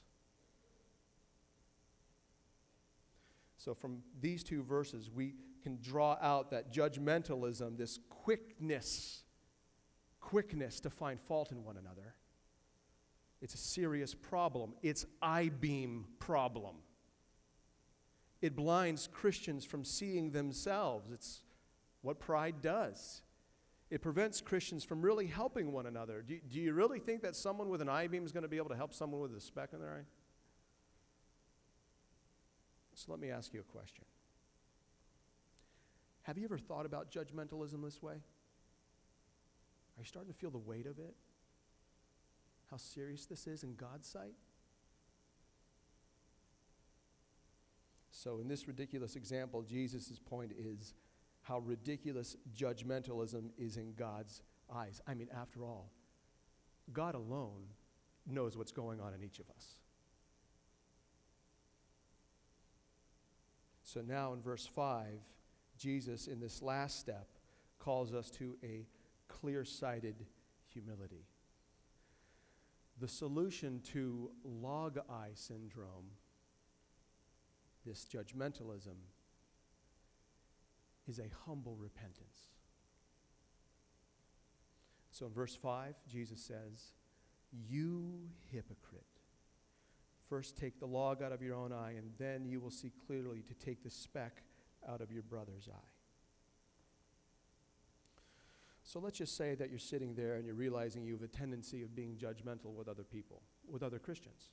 So, 3.65 3.73
from 3.73 4.03
these 4.21 4.43
two 4.43 4.61
verses, 4.61 5.09
we 5.09 5.33
can 5.63 5.79
draw 5.81 6.19
out 6.21 6.51
that 6.51 6.71
judgmentalism, 6.71 7.79
this 7.79 7.97
quickness, 8.09 9.23
quickness 10.19 10.79
to 10.81 10.91
find 10.91 11.19
fault 11.19 11.51
in 11.51 11.63
one 11.63 11.75
another. 11.75 12.13
It's 13.41 13.55
a 13.55 13.57
serious 13.57 14.13
problem. 14.13 14.75
It's 14.83 15.07
I 15.19 15.49
beam 15.49 16.05
problem. 16.19 16.75
It 18.39 18.55
blinds 18.55 19.09
Christians 19.11 19.65
from 19.65 19.83
seeing 19.83 20.29
themselves. 20.29 21.09
It's 21.11 21.41
what 22.03 22.19
pride 22.19 22.61
does. 22.61 23.23
It 23.89 24.03
prevents 24.03 24.41
Christians 24.41 24.83
from 24.83 25.01
really 25.01 25.25
helping 25.25 25.71
one 25.71 25.87
another. 25.87 26.21
Do, 26.21 26.37
do 26.51 26.59
you 26.59 26.71
really 26.73 26.99
think 26.99 27.23
that 27.23 27.35
someone 27.35 27.69
with 27.69 27.81
an 27.81 27.89
eye 27.89 28.05
beam 28.05 28.25
is 28.27 28.31
going 28.31 28.43
to 28.43 28.47
be 28.47 28.57
able 28.57 28.69
to 28.69 28.75
help 28.75 28.93
someone 28.93 29.21
with 29.21 29.35
a 29.35 29.41
speck 29.41 29.69
in 29.73 29.79
their 29.79 29.95
eye? 29.95 30.24
So 32.95 33.11
let 33.11 33.19
me 33.19 33.29
ask 33.29 33.53
you 33.53 33.59
a 33.59 33.63
question. 33.63 34.05
Have 36.23 36.37
you 36.37 36.45
ever 36.45 36.57
thought 36.57 36.85
about 36.85 37.11
judgmentalism 37.11 37.83
this 37.83 38.01
way? 38.01 38.13
Are 38.13 39.99
you 39.99 40.05
starting 40.05 40.31
to 40.31 40.37
feel 40.37 40.49
the 40.49 40.57
weight 40.57 40.87
of 40.87 40.97
it? 40.97 41.13
How 42.71 42.77
serious 42.77 43.25
this 43.25 43.47
is 43.47 43.63
in 43.63 43.75
God's 43.75 44.07
sight? 44.07 44.33
So, 48.09 48.39
in 48.39 48.47
this 48.47 48.67
ridiculous 48.67 49.15
example, 49.15 49.61
Jesus' 49.61 50.17
point 50.17 50.51
is 50.57 50.93
how 51.43 51.59
ridiculous 51.59 52.37
judgmentalism 52.57 53.49
is 53.57 53.77
in 53.77 53.93
God's 53.93 54.41
eyes. 54.73 55.01
I 55.05 55.13
mean, 55.13 55.27
after 55.35 55.63
all, 55.63 55.91
God 56.91 57.13
alone 57.13 57.67
knows 58.25 58.57
what's 58.57 58.71
going 58.71 58.99
on 58.99 59.13
in 59.13 59.21
each 59.23 59.39
of 59.39 59.49
us. 59.55 59.75
So 63.95 64.01
now 64.01 64.33
in 64.33 64.41
verse 64.41 64.65
5, 64.65 65.05
Jesus, 65.77 66.27
in 66.27 66.41
this 66.41 66.61
last 66.61 66.99
step, 66.99 67.29
calls 67.79 68.13
us 68.13 68.29
to 68.31 68.57
a 68.61 68.85
clear 69.29 69.63
sighted 69.63 70.25
humility. 70.67 71.23
The 72.99 73.07
solution 73.07 73.79
to 73.93 74.31
log 74.43 74.99
eye 75.09 75.31
syndrome, 75.33 76.11
this 77.85 78.05
judgmentalism, 78.05 78.97
is 81.07 81.19
a 81.19 81.31
humble 81.45 81.77
repentance. 81.77 82.49
So 85.09 85.27
in 85.27 85.31
verse 85.31 85.55
5, 85.55 85.95
Jesus 86.05 86.41
says, 86.41 86.91
You 87.69 88.11
hypocrite. 88.51 89.14
First 90.35 90.57
take 90.57 90.81
the 90.81 90.85
log 90.85 91.23
out 91.23 91.31
of 91.31 91.41
your 91.41 91.55
own 91.55 91.71
eye, 91.71 91.93
and 91.97 92.11
then 92.17 92.45
you 92.45 92.59
will 92.59 92.69
see 92.69 92.91
clearly 93.07 93.41
to 93.47 93.53
take 93.53 93.81
the 93.81 93.89
speck 93.89 94.43
out 94.85 94.99
of 94.99 95.09
your 95.09 95.23
brother's 95.23 95.69
eye. 95.73 95.89
So 98.83 98.99
let's 98.99 99.17
just 99.17 99.37
say 99.37 99.55
that 99.55 99.69
you're 99.69 99.79
sitting 99.79 100.13
there 100.13 100.35
and 100.35 100.45
you're 100.45 100.53
realizing 100.53 101.05
you 101.05 101.13
have 101.13 101.21
a 101.21 101.29
tendency 101.29 101.83
of 101.83 101.95
being 101.95 102.17
judgmental 102.17 102.73
with 102.73 102.89
other 102.89 103.05
people, 103.05 103.43
with 103.71 103.81
other 103.81 103.97
Christians. 103.97 104.49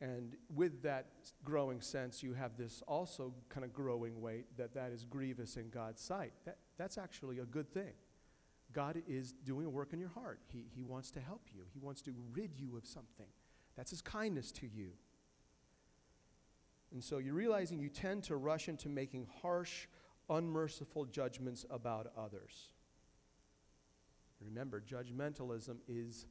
And 0.00 0.36
with 0.54 0.80
that 0.84 1.06
growing 1.42 1.80
sense, 1.80 2.22
you 2.22 2.32
have 2.34 2.56
this 2.56 2.84
also 2.86 3.34
kind 3.48 3.64
of 3.64 3.72
growing 3.72 4.20
weight 4.20 4.56
that 4.58 4.72
that 4.74 4.92
is 4.92 5.04
grievous 5.04 5.56
in 5.56 5.70
God's 5.70 6.00
sight. 6.00 6.34
That, 6.44 6.58
that's 6.78 6.98
actually 6.98 7.40
a 7.40 7.46
good 7.46 7.68
thing. 7.74 7.94
God 8.72 9.02
is 9.08 9.32
doing 9.32 9.66
a 9.66 9.70
work 9.70 9.92
in 9.92 9.98
your 9.98 10.10
heart. 10.10 10.38
He, 10.52 10.66
he 10.72 10.84
wants 10.84 11.10
to 11.10 11.20
help 11.20 11.48
you, 11.52 11.64
He 11.74 11.80
wants 11.80 12.00
to 12.02 12.14
rid 12.32 12.52
you 12.56 12.76
of 12.76 12.86
something. 12.86 13.26
That's 13.76 13.90
His 13.90 14.02
kindness 14.02 14.52
to 14.52 14.66
you. 14.66 14.90
And 16.92 17.02
so 17.02 17.18
you're 17.18 17.34
realizing 17.34 17.78
you 17.78 17.88
tend 17.88 18.24
to 18.24 18.36
rush 18.36 18.68
into 18.68 18.88
making 18.88 19.26
harsh, 19.42 19.86
unmerciful 20.30 21.04
judgments 21.06 21.64
about 21.70 22.12
others. 22.16 22.70
Remember, 24.40 24.80
judgmentalism 24.80 25.76
is 25.88 26.26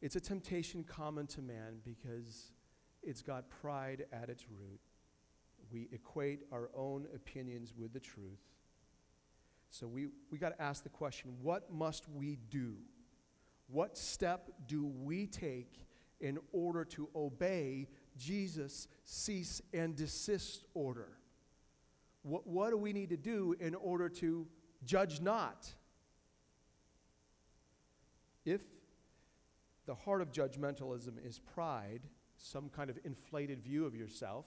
it's 0.00 0.16
a 0.16 0.20
temptation 0.20 0.84
common 0.84 1.26
to 1.28 1.42
man 1.42 1.80
because 1.84 2.52
it's 3.02 3.22
got 3.22 3.50
pride 3.50 4.04
at 4.12 4.28
its 4.28 4.44
root. 4.48 4.80
We 5.70 5.88
equate 5.92 6.42
our 6.52 6.70
own 6.74 7.06
opinions 7.14 7.74
with 7.76 7.92
the 7.92 8.00
truth. 8.00 8.40
So 9.70 9.86
we, 9.86 10.08
we 10.30 10.38
got 10.38 10.56
to 10.56 10.62
ask 10.62 10.82
the 10.82 10.88
question 10.88 11.34
what 11.42 11.72
must 11.72 12.08
we 12.08 12.38
do? 12.50 12.76
What 13.66 13.98
step 13.98 14.50
do 14.66 14.86
we 14.86 15.26
take 15.26 15.80
in 16.20 16.38
order 16.52 16.84
to 16.84 17.08
obey 17.14 17.88
Jesus' 18.16 18.88
cease 19.04 19.62
and 19.72 19.94
desist 19.94 20.64
order? 20.74 21.18
What, 22.22 22.46
what 22.46 22.70
do 22.70 22.76
we 22.76 22.92
need 22.92 23.10
to 23.10 23.16
do 23.16 23.54
in 23.60 23.74
order 23.74 24.08
to 24.08 24.46
judge 24.84 25.20
not? 25.20 25.72
If 28.44 28.62
the 29.86 29.94
heart 29.94 30.20
of 30.20 30.32
judgmentalism 30.32 31.24
is 31.24 31.38
pride, 31.38 32.00
some 32.36 32.68
kind 32.68 32.90
of 32.90 32.98
inflated 33.04 33.62
view 33.62 33.84
of 33.86 33.94
yourself, 33.94 34.46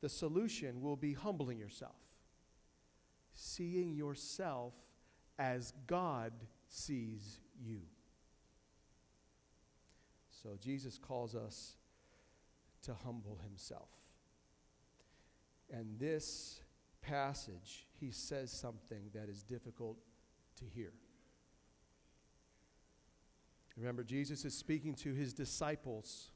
the 0.00 0.08
solution 0.08 0.82
will 0.82 0.96
be 0.96 1.12
humbling 1.12 1.58
yourself, 1.58 1.96
seeing 3.32 3.94
yourself 3.94 4.74
as 5.38 5.72
God 5.86 6.32
sees 6.66 7.38
you. 7.60 7.82
So 10.42 10.50
Jesus 10.60 10.98
calls 10.98 11.34
us 11.34 11.76
to 12.82 12.94
humble 13.04 13.38
himself. 13.42 13.88
And 15.70 15.98
this 15.98 16.60
passage, 17.00 17.86
he 17.98 18.10
says 18.10 18.50
something 18.50 19.10
that 19.14 19.28
is 19.28 19.42
difficult 19.42 19.98
to 20.58 20.64
hear. 20.64 20.92
Remember, 23.76 24.02
Jesus 24.02 24.44
is 24.44 24.54
speaking 24.54 24.94
to 24.96 25.12
his 25.12 25.32
disciples. 25.32 26.30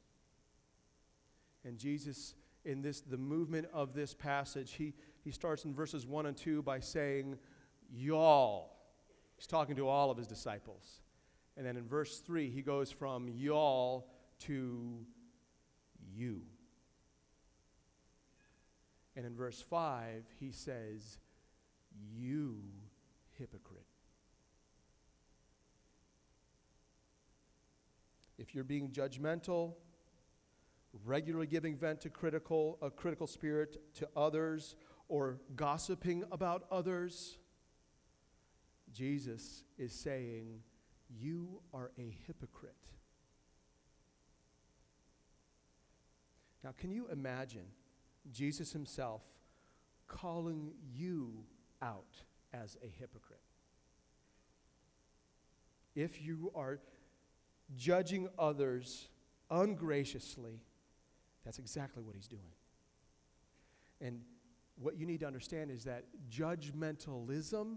And 1.65 1.79
Jesus, 1.79 2.35
in 2.65 2.81
this, 2.81 3.01
the 3.01 3.19
movement 3.19 3.67
of 3.73 3.93
this 3.93 4.15
passage, 4.15 4.73
he, 4.73 4.95
he 5.23 5.31
starts 5.31 5.65
in 5.65 5.75
verses 5.75 6.07
1 6.07 6.27
and 6.27 6.37
2 6.37 6.63
by 6.63 6.81
saying, 6.81 7.37
Y'all. 7.93 8.73
He's 9.37 9.47
talking 9.47 9.77
to 9.77 9.87
all 9.87 10.11
of 10.11 10.17
his 10.17 10.27
disciples. 10.27 11.01
And 11.57 11.67
then 11.67 11.77
in 11.77 11.87
verse 11.87 12.19
3, 12.19 12.51
he 12.51 12.63
goes 12.63 12.91
from 12.91 13.29
y'all 13.29 14.09
to 14.41 15.07
you. 16.15 16.43
And 19.17 19.25
in 19.25 19.35
verse 19.35 19.63
5, 19.63 20.25
he 20.39 20.51
says, 20.51 21.19
You 22.15 22.59
hypocrite. 23.39 23.87
if 28.39 28.55
you're 28.55 28.65
being 28.65 28.91
judgmental, 28.91 29.75
regularly 31.05 31.47
giving 31.47 31.77
vent 31.77 32.01
to 32.03 32.11
critical, 32.11 32.79
a 32.83 32.91
critical 32.91 33.27
spirit 33.27 33.95
to 33.95 34.09
others, 34.17 34.77
or 35.09 35.41
gossiping 35.55 36.25
about 36.31 36.65
others, 36.71 37.39
Jesus 38.93 39.65
is 39.79 39.93
saying, 39.93 40.61
You 41.09 41.61
are 41.73 41.91
a 41.99 42.17
hypocrite. 42.27 42.75
Now, 46.65 46.75
can 46.77 46.91
you 46.91 47.07
imagine 47.13 47.67
Jesus 48.33 48.73
himself 48.73 49.23
calling 50.09 50.73
you 50.93 51.45
out 51.81 52.23
as 52.53 52.77
a 52.83 52.89
hypocrite? 52.99 53.41
If 55.95 56.21
you 56.21 56.51
are 56.55 56.79
judging 57.77 58.29
others 58.39 59.09
ungraciously, 59.51 60.61
that's 61.45 61.59
exactly 61.59 62.03
what 62.03 62.17
he's 62.17 62.29
doing. 62.29 62.43
And 64.01 64.21
what 64.79 64.97
you 64.99 65.07
need 65.07 65.21
to 65.21 65.27
understand 65.27 65.71
is 65.71 65.85
that 65.85 66.05
judgmentalism 66.31 67.77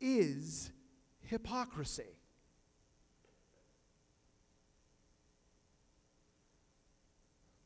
is 0.00 0.70
hypocrisy. 1.28 2.18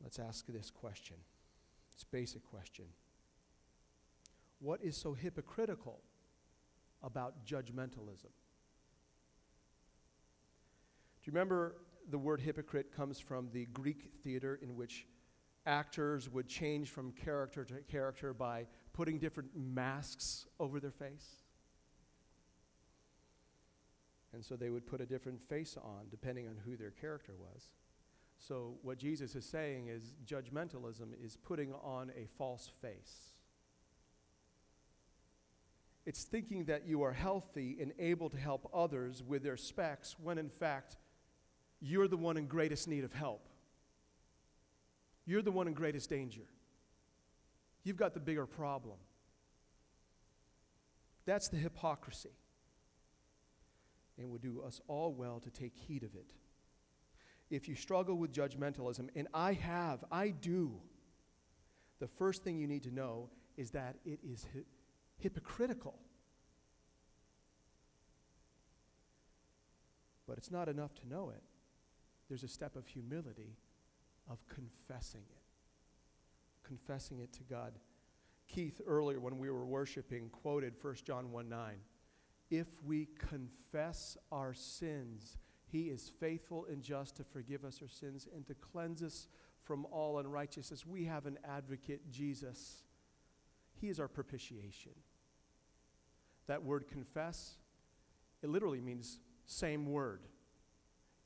let's 0.03 0.19
ask 0.19 0.45
this 0.47 0.69
question. 0.69 1.15
It's 1.91 2.03
a 2.03 2.07
basic 2.07 2.43
question. 2.43 2.85
What 4.59 4.83
is 4.83 4.95
so 4.95 5.13
hypocritical 5.13 6.01
about 7.01 7.45
judgmentalism? 7.45 8.29
Do 11.21 11.25
you 11.25 11.33
remember 11.33 11.77
the 12.11 12.19
word 12.19 12.41
hypocrite 12.41 12.95
comes 12.95 13.19
from 13.19 13.49
the 13.53 13.65
Greek 13.73 14.11
theater 14.23 14.59
in 14.61 14.75
which 14.75 15.07
actors 15.65 16.29
would 16.29 16.47
change 16.47 16.89
from 16.89 17.11
character 17.13 17.63
to 17.65 17.75
character 17.89 18.33
by 18.33 18.67
putting 18.91 19.17
different 19.17 19.49
masks 19.55 20.45
over 20.59 20.79
their 20.79 20.91
face? 20.91 21.42
And 24.33 24.43
so 24.43 24.55
they 24.55 24.69
would 24.69 24.87
put 24.87 24.99
a 24.99 25.05
different 25.05 25.41
face 25.41 25.77
on 25.77 26.07
depending 26.09 26.47
on 26.47 26.55
who 26.65 26.75
their 26.75 26.91
character 26.91 27.33
was. 27.37 27.69
So, 28.39 28.75
what 28.81 28.97
Jesus 28.97 29.35
is 29.35 29.45
saying 29.45 29.87
is 29.87 30.15
judgmentalism 30.25 31.13
is 31.23 31.37
putting 31.37 31.71
on 31.71 32.11
a 32.17 32.25
false 32.37 32.69
face. 32.81 33.35
It's 36.05 36.25
thinking 36.25 36.65
that 36.65 36.85
you 36.85 37.03
are 37.03 37.13
healthy 37.13 37.77
and 37.79 37.93
able 37.99 38.29
to 38.29 38.37
help 38.37 38.69
others 38.73 39.23
with 39.23 39.43
their 39.43 39.55
specks 39.55 40.17
when 40.21 40.37
in 40.37 40.49
fact 40.49 40.97
you're 41.79 42.07
the 42.07 42.17
one 42.17 42.35
in 42.35 42.47
greatest 42.47 42.87
need 42.87 43.03
of 43.03 43.13
help. 43.13 43.47
You're 45.25 45.41
the 45.41 45.51
one 45.51 45.67
in 45.67 45.73
greatest 45.73 46.09
danger. 46.09 46.43
You've 47.83 47.97
got 47.97 48.13
the 48.13 48.19
bigger 48.19 48.45
problem. 48.45 48.97
That's 51.25 51.47
the 51.49 51.57
hypocrisy. 51.57 52.31
And 54.17 54.29
would 54.29 54.41
do 54.41 54.61
us 54.65 54.79
all 54.87 55.13
well 55.13 55.39
to 55.39 55.49
take 55.49 55.75
heed 55.75 56.03
of 56.03 56.15
it. 56.15 56.33
If 57.49 57.67
you 57.67 57.75
struggle 57.75 58.15
with 58.15 58.31
judgmentalism, 58.31 59.09
and 59.15 59.27
I 59.33 59.53
have, 59.53 60.03
I 60.11 60.29
do, 60.29 60.73
the 61.99 62.07
first 62.07 62.43
thing 62.43 62.57
you 62.57 62.67
need 62.67 62.83
to 62.83 62.91
know 62.91 63.29
is 63.57 63.71
that 63.71 63.95
it 64.05 64.19
is 64.23 64.45
hi- 64.53 64.63
hypocritical. 65.17 65.99
But 70.27 70.37
it's 70.37 70.51
not 70.51 70.69
enough 70.69 70.93
to 70.95 71.07
know 71.07 71.29
it. 71.29 71.43
There's 72.29 72.43
a 72.43 72.47
step 72.47 72.75
of 72.75 72.87
humility 72.87 73.57
of 74.29 74.39
confessing 74.47 75.23
it. 75.29 75.43
Confessing 76.63 77.19
it 77.19 77.33
to 77.33 77.43
God. 77.43 77.73
Keith, 78.47 78.81
earlier 78.87 79.19
when 79.19 79.37
we 79.37 79.49
were 79.49 79.65
worshiping, 79.65 80.29
quoted 80.29 80.73
1 80.81 80.95
John 81.05 81.31
1 81.31 81.49
9. 81.49 81.75
If 82.53 82.67
we 82.85 83.07
confess 83.17 84.15
our 84.31 84.53
sins, 84.53 85.39
he 85.65 85.85
is 85.89 86.07
faithful 86.19 86.67
and 86.69 86.83
just 86.83 87.15
to 87.15 87.23
forgive 87.23 87.65
us 87.65 87.81
our 87.81 87.87
sins 87.87 88.27
and 88.31 88.45
to 88.45 88.53
cleanse 88.53 89.01
us 89.01 89.27
from 89.59 89.87
all 89.89 90.19
unrighteousness. 90.19 90.85
We 90.85 91.05
have 91.05 91.25
an 91.25 91.39
advocate, 91.43 92.11
Jesus. 92.11 92.83
He 93.81 93.89
is 93.89 93.99
our 93.99 94.07
propitiation. 94.07 94.91
That 96.45 96.61
word 96.61 96.87
confess, 96.87 97.55
it 98.43 98.51
literally 98.51 98.81
means 98.81 99.17
same 99.47 99.87
word. 99.87 100.27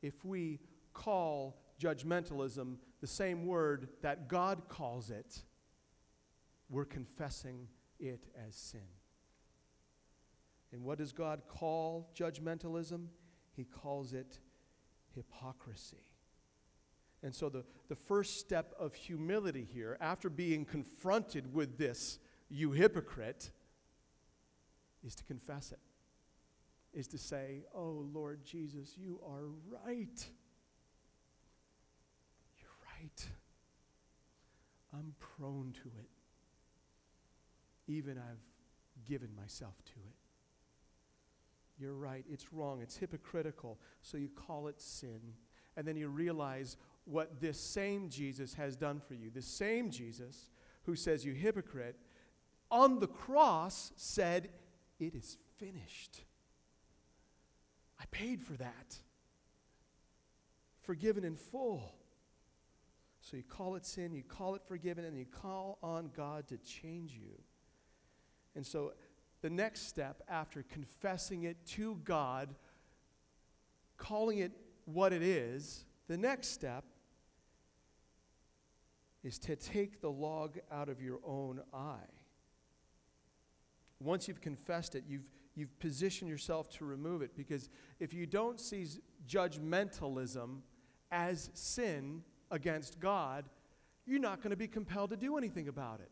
If 0.02 0.24
we 0.24 0.62
call 0.94 1.60
judgmentalism 1.78 2.78
the 3.02 3.08
same 3.08 3.46
word 3.46 3.90
that 4.02 4.30
God 4.30 4.70
calls 4.70 5.12
it, 5.12 5.42
we're 6.70 6.86
confessing 6.86 7.68
it 8.00 8.28
as 8.48 8.56
sin. 8.56 8.80
And 10.72 10.84
what 10.84 10.98
does 10.98 11.14
God 11.14 11.44
call 11.48 12.10
judgmentalism? 12.16 13.08
He 13.56 13.64
calls 13.64 14.14
it 14.14 14.40
hypocrisy. 15.16 16.04
And 17.24 17.34
so, 17.34 17.50
the, 17.50 17.66
the 17.90 17.96
first 17.96 18.40
step 18.40 18.74
of 18.80 18.94
humility 18.94 19.68
here, 19.74 19.98
after 20.00 20.30
being 20.30 20.66
confronted 20.66 21.54
with 21.54 21.78
this, 21.78 22.20
you 22.50 22.72
hypocrite, 22.72 23.50
is 25.06 25.16
to 25.16 25.24
confess 25.24 25.72
it, 25.72 25.80
is 26.94 27.08
to 27.08 27.18
say, 27.18 27.64
Oh, 27.74 28.06
Lord 28.14 28.46
Jesus, 28.46 28.94
you 28.98 29.20
are 29.26 29.48
right. 29.84 30.28
You're 32.60 32.78
right. 33.02 33.28
I'm 34.94 35.16
prone 35.20 35.74
to 35.84 35.90
it. 36.00 36.10
Even 37.88 38.18
I've 38.18 39.08
given 39.08 39.30
myself 39.36 39.74
to 39.86 40.00
it. 40.08 40.27
You're 41.80 41.94
right. 41.94 42.26
It's 42.30 42.52
wrong. 42.52 42.82
It's 42.82 42.98
hypocritical. 42.98 43.80
So 44.02 44.18
you 44.18 44.30
call 44.30 44.68
it 44.68 44.82
sin. 44.82 45.20
And 45.76 45.88
then 45.88 45.96
you 45.96 46.08
realize 46.08 46.78
what 47.06 47.40
this 47.40 47.60
same 47.60 48.10
Jesus 48.10 48.54
has 48.56 48.76
done 48.76 49.00
for 49.00 49.14
you. 49.14 49.30
The 49.30 49.42
same 49.42 49.92
Jesus 49.92 50.50
who 50.84 50.96
says, 50.96 51.26
You 51.26 51.34
hypocrite, 51.34 51.96
on 52.72 53.00
the 53.00 53.08
cross 53.08 53.92
said, 53.96 54.50
It 55.00 55.16
is 55.16 55.38
finished. 55.58 56.22
I 58.00 58.06
paid 58.12 58.42
for 58.42 58.54
that. 58.54 58.98
Forgiven 60.82 61.24
in 61.24 61.36
full. 61.36 61.94
So 63.22 63.36
you 63.36 63.44
call 63.44 63.76
it 63.76 63.86
sin, 63.86 64.14
you 64.14 64.24
call 64.24 64.56
it 64.56 64.62
forgiven, 64.66 65.04
and 65.04 65.18
you 65.18 65.26
call 65.26 65.80
on 65.84 66.12
God 66.16 66.48
to 66.48 66.58
change 66.58 67.12
you. 67.12 67.42
And 68.56 68.66
so 68.66 68.94
the 69.42 69.50
next 69.50 69.88
step 69.88 70.22
after 70.28 70.64
confessing 70.64 71.44
it 71.44 71.66
to 71.66 72.00
God, 72.04 72.56
calling 73.98 74.40
it 74.40 74.52
what 74.86 75.14
it 75.14 75.22
is, 75.22 75.86
the 76.08 76.18
next 76.18 76.50
step 76.50 76.86
is 79.24 79.38
to 79.40 79.56
take 79.56 80.02
the 80.02 80.10
log 80.10 80.58
out 80.72 80.90
of 80.90 81.02
your 81.02 81.20
own 81.26 81.62
eye. 81.74 82.10
Once 84.00 84.28
you've 84.28 84.42
confessed 84.42 84.96
it, 84.96 85.04
you've, 85.08 85.28
you've 85.56 85.78
positioned 85.80 86.30
yourself 86.30 86.70
to 86.70 86.86
remove 86.86 87.22
it 87.22 87.36
because 87.36 87.70
if 88.00 88.14
you 88.14 88.26
don't 88.26 88.60
see 88.60 88.88
judgmentalism 89.28 90.60
as 91.12 91.50
sin 91.54 92.24
against 92.52 93.00
God, 93.00 93.46
you're 94.06 94.20
not 94.20 94.42
going 94.42 94.52
to 94.52 94.58
be 94.58 94.68
compelled 94.68 95.10
to 95.10 95.18
do 95.18 95.38
anything 95.38 95.68
about 95.68 96.00
it. 96.00 96.12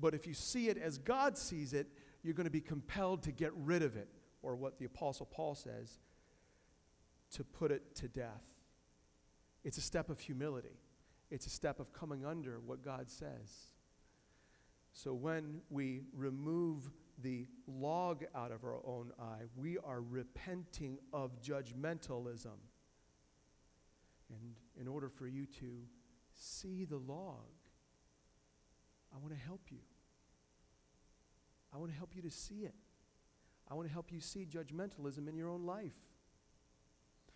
But 0.00 0.14
if 0.14 0.26
you 0.26 0.34
see 0.34 0.68
it 0.68 0.78
as 0.78 0.98
God 0.98 1.36
sees 1.36 1.74
it, 1.74 1.86
you're 2.22 2.34
going 2.34 2.46
to 2.46 2.50
be 2.50 2.60
compelled 2.60 3.22
to 3.24 3.32
get 3.32 3.52
rid 3.54 3.82
of 3.82 3.96
it, 3.96 4.08
or 4.42 4.56
what 4.56 4.78
the 4.78 4.84
Apostle 4.84 5.26
Paul 5.26 5.54
says, 5.54 5.98
to 7.32 7.44
put 7.44 7.70
it 7.70 7.94
to 7.96 8.08
death. 8.08 8.44
It's 9.64 9.78
a 9.78 9.82
step 9.82 10.10
of 10.10 10.20
humility, 10.20 10.80
it's 11.30 11.46
a 11.46 11.50
step 11.50 11.80
of 11.80 11.92
coming 11.92 12.24
under 12.24 12.60
what 12.60 12.84
God 12.84 13.10
says. 13.10 13.72
So 14.92 15.14
when 15.14 15.62
we 15.70 16.02
remove 16.14 16.90
the 17.22 17.46
log 17.66 18.24
out 18.34 18.52
of 18.52 18.64
our 18.64 18.76
own 18.84 19.12
eye, 19.18 19.44
we 19.56 19.78
are 19.78 20.00
repenting 20.00 20.98
of 21.12 21.40
judgmentalism. 21.40 22.58
And 24.28 24.54
in 24.80 24.88
order 24.88 25.08
for 25.08 25.26
you 25.26 25.46
to 25.60 25.82
see 26.34 26.84
the 26.84 26.96
log, 26.96 27.48
I 29.14 29.18
want 29.18 29.32
to 29.32 29.40
help 29.40 29.62
you. 29.70 29.78
I 31.74 31.78
want 31.78 31.90
to 31.90 31.96
help 31.96 32.14
you 32.14 32.22
to 32.22 32.30
see 32.30 32.64
it. 32.64 32.74
I 33.70 33.74
want 33.74 33.88
to 33.88 33.92
help 33.92 34.12
you 34.12 34.20
see 34.20 34.46
judgmentalism 34.46 35.28
in 35.28 35.36
your 35.36 35.48
own 35.48 35.64
life. 35.64 35.96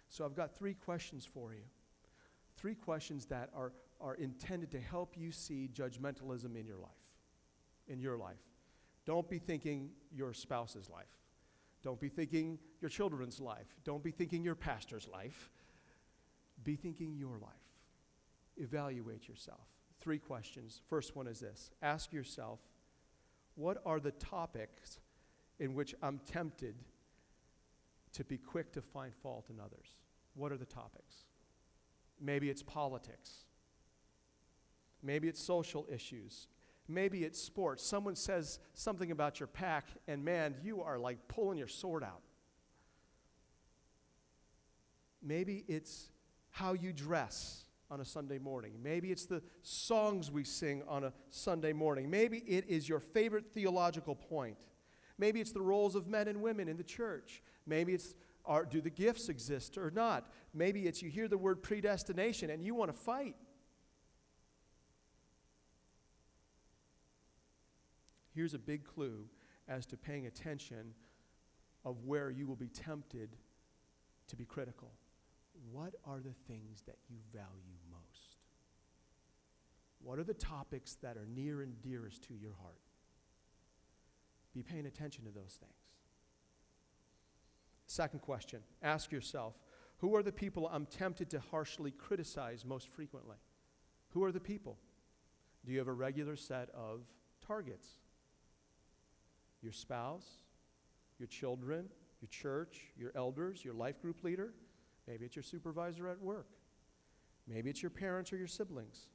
So 0.08 0.24
I've 0.24 0.36
got 0.36 0.56
three 0.56 0.74
questions 0.74 1.24
for 1.24 1.52
you. 1.52 1.62
Three 2.56 2.74
questions 2.74 3.26
that 3.26 3.50
are, 3.54 3.72
are 4.00 4.14
intended 4.14 4.70
to 4.72 4.80
help 4.80 5.16
you 5.16 5.32
see 5.32 5.68
judgmentalism 5.72 6.56
in 6.56 6.66
your 6.66 6.78
life. 6.78 6.90
In 7.88 8.00
your 8.00 8.16
life. 8.16 8.42
Don't 9.04 9.28
be 9.28 9.38
thinking 9.38 9.90
your 10.12 10.32
spouse's 10.32 10.90
life. 10.90 11.06
Don't 11.82 12.00
be 12.00 12.08
thinking 12.08 12.58
your 12.80 12.88
children's 12.88 13.40
life. 13.40 13.76
Don't 13.84 14.02
be 14.02 14.10
thinking 14.10 14.42
your 14.42 14.56
pastor's 14.56 15.06
life. 15.08 15.50
Be 16.64 16.74
thinking 16.74 17.14
your 17.16 17.38
life. 17.38 17.52
Evaluate 18.56 19.28
yourself. 19.28 19.68
Three 20.00 20.18
questions. 20.18 20.80
First 20.88 21.14
one 21.14 21.26
is 21.26 21.40
this 21.40 21.70
Ask 21.82 22.12
yourself, 22.12 22.58
what 23.56 23.78
are 23.84 23.98
the 23.98 24.12
topics 24.12 25.00
in 25.58 25.74
which 25.74 25.94
I'm 26.02 26.20
tempted 26.30 26.76
to 28.12 28.24
be 28.24 28.38
quick 28.38 28.72
to 28.72 28.82
find 28.82 29.14
fault 29.14 29.46
in 29.50 29.58
others? 29.58 29.96
What 30.34 30.52
are 30.52 30.56
the 30.56 30.66
topics? 30.66 31.24
Maybe 32.20 32.48
it's 32.48 32.62
politics. 32.62 33.44
Maybe 35.02 35.28
it's 35.28 35.42
social 35.42 35.86
issues. 35.92 36.48
Maybe 36.88 37.24
it's 37.24 37.40
sports. 37.40 37.84
Someone 37.84 38.14
says 38.14 38.58
something 38.74 39.10
about 39.10 39.40
your 39.40 39.46
pack, 39.48 39.88
and 40.06 40.24
man, 40.24 40.54
you 40.62 40.82
are 40.82 40.98
like 40.98 41.26
pulling 41.26 41.58
your 41.58 41.68
sword 41.68 42.04
out. 42.04 42.22
Maybe 45.22 45.64
it's 45.66 46.10
how 46.50 46.74
you 46.74 46.92
dress 46.92 47.65
on 47.90 48.00
a 48.00 48.04
Sunday 48.04 48.38
morning. 48.38 48.72
Maybe 48.82 49.10
it's 49.10 49.26
the 49.26 49.42
songs 49.62 50.30
we 50.30 50.44
sing 50.44 50.82
on 50.88 51.04
a 51.04 51.12
Sunday 51.30 51.72
morning. 51.72 52.10
Maybe 52.10 52.38
it 52.38 52.66
is 52.68 52.88
your 52.88 53.00
favorite 53.00 53.46
theological 53.54 54.14
point. 54.14 54.58
Maybe 55.18 55.40
it's 55.40 55.52
the 55.52 55.62
roles 55.62 55.94
of 55.94 56.06
men 56.06 56.28
and 56.28 56.42
women 56.42 56.68
in 56.68 56.76
the 56.76 56.84
church. 56.84 57.42
Maybe 57.66 57.94
it's 57.94 58.14
do 58.70 58.80
the 58.80 58.90
gifts 58.90 59.28
exist 59.28 59.76
or 59.76 59.90
not? 59.90 60.30
Maybe 60.54 60.86
it's 60.86 61.02
you 61.02 61.10
hear 61.10 61.26
the 61.26 61.38
word 61.38 61.62
predestination 61.62 62.50
and 62.50 62.64
you 62.64 62.74
want 62.74 62.92
to 62.92 62.96
fight. 62.96 63.34
Here's 68.34 68.54
a 68.54 68.58
big 68.58 68.84
clue 68.84 69.24
as 69.66 69.86
to 69.86 69.96
paying 69.96 70.26
attention 70.26 70.94
of 71.84 72.04
where 72.04 72.30
you 72.30 72.46
will 72.46 72.56
be 72.56 72.68
tempted 72.68 73.30
to 74.28 74.36
be 74.36 74.44
critical. 74.44 74.92
What 75.72 75.94
are 76.04 76.20
the 76.20 76.34
things 76.46 76.82
that 76.86 76.96
you 77.08 77.16
value 77.32 77.78
most? 77.90 78.38
What 80.02 80.18
are 80.18 80.24
the 80.24 80.34
topics 80.34 80.94
that 81.02 81.16
are 81.16 81.26
near 81.26 81.62
and 81.62 81.80
dearest 81.82 82.22
to 82.24 82.34
your 82.34 82.54
heart? 82.60 82.80
Be 84.54 84.62
paying 84.62 84.86
attention 84.86 85.24
to 85.24 85.30
those 85.30 85.58
things. 85.60 85.72
Second 87.86 88.20
question 88.20 88.60
ask 88.82 89.12
yourself 89.12 89.54
who 89.98 90.14
are 90.14 90.22
the 90.22 90.32
people 90.32 90.68
I'm 90.70 90.86
tempted 90.86 91.30
to 91.30 91.40
harshly 91.40 91.90
criticize 91.90 92.64
most 92.64 92.88
frequently? 92.88 93.36
Who 94.10 94.24
are 94.24 94.32
the 94.32 94.40
people? 94.40 94.78
Do 95.64 95.72
you 95.72 95.78
have 95.78 95.88
a 95.88 95.92
regular 95.92 96.36
set 96.36 96.68
of 96.74 97.00
targets? 97.46 97.88
Your 99.62 99.72
spouse, 99.72 100.26
your 101.18 101.26
children, 101.26 101.88
your 102.20 102.28
church, 102.28 102.92
your 102.96 103.12
elders, 103.14 103.64
your 103.64 103.74
life 103.74 104.00
group 104.00 104.22
leader? 104.22 104.52
Maybe 105.06 105.24
it's 105.24 105.36
your 105.36 105.42
supervisor 105.42 106.08
at 106.08 106.20
work. 106.20 106.48
Maybe 107.48 107.70
it's 107.70 107.82
your 107.82 107.90
parents 107.90 108.32
or 108.32 108.36
your 108.36 108.48
siblings. 108.48 109.06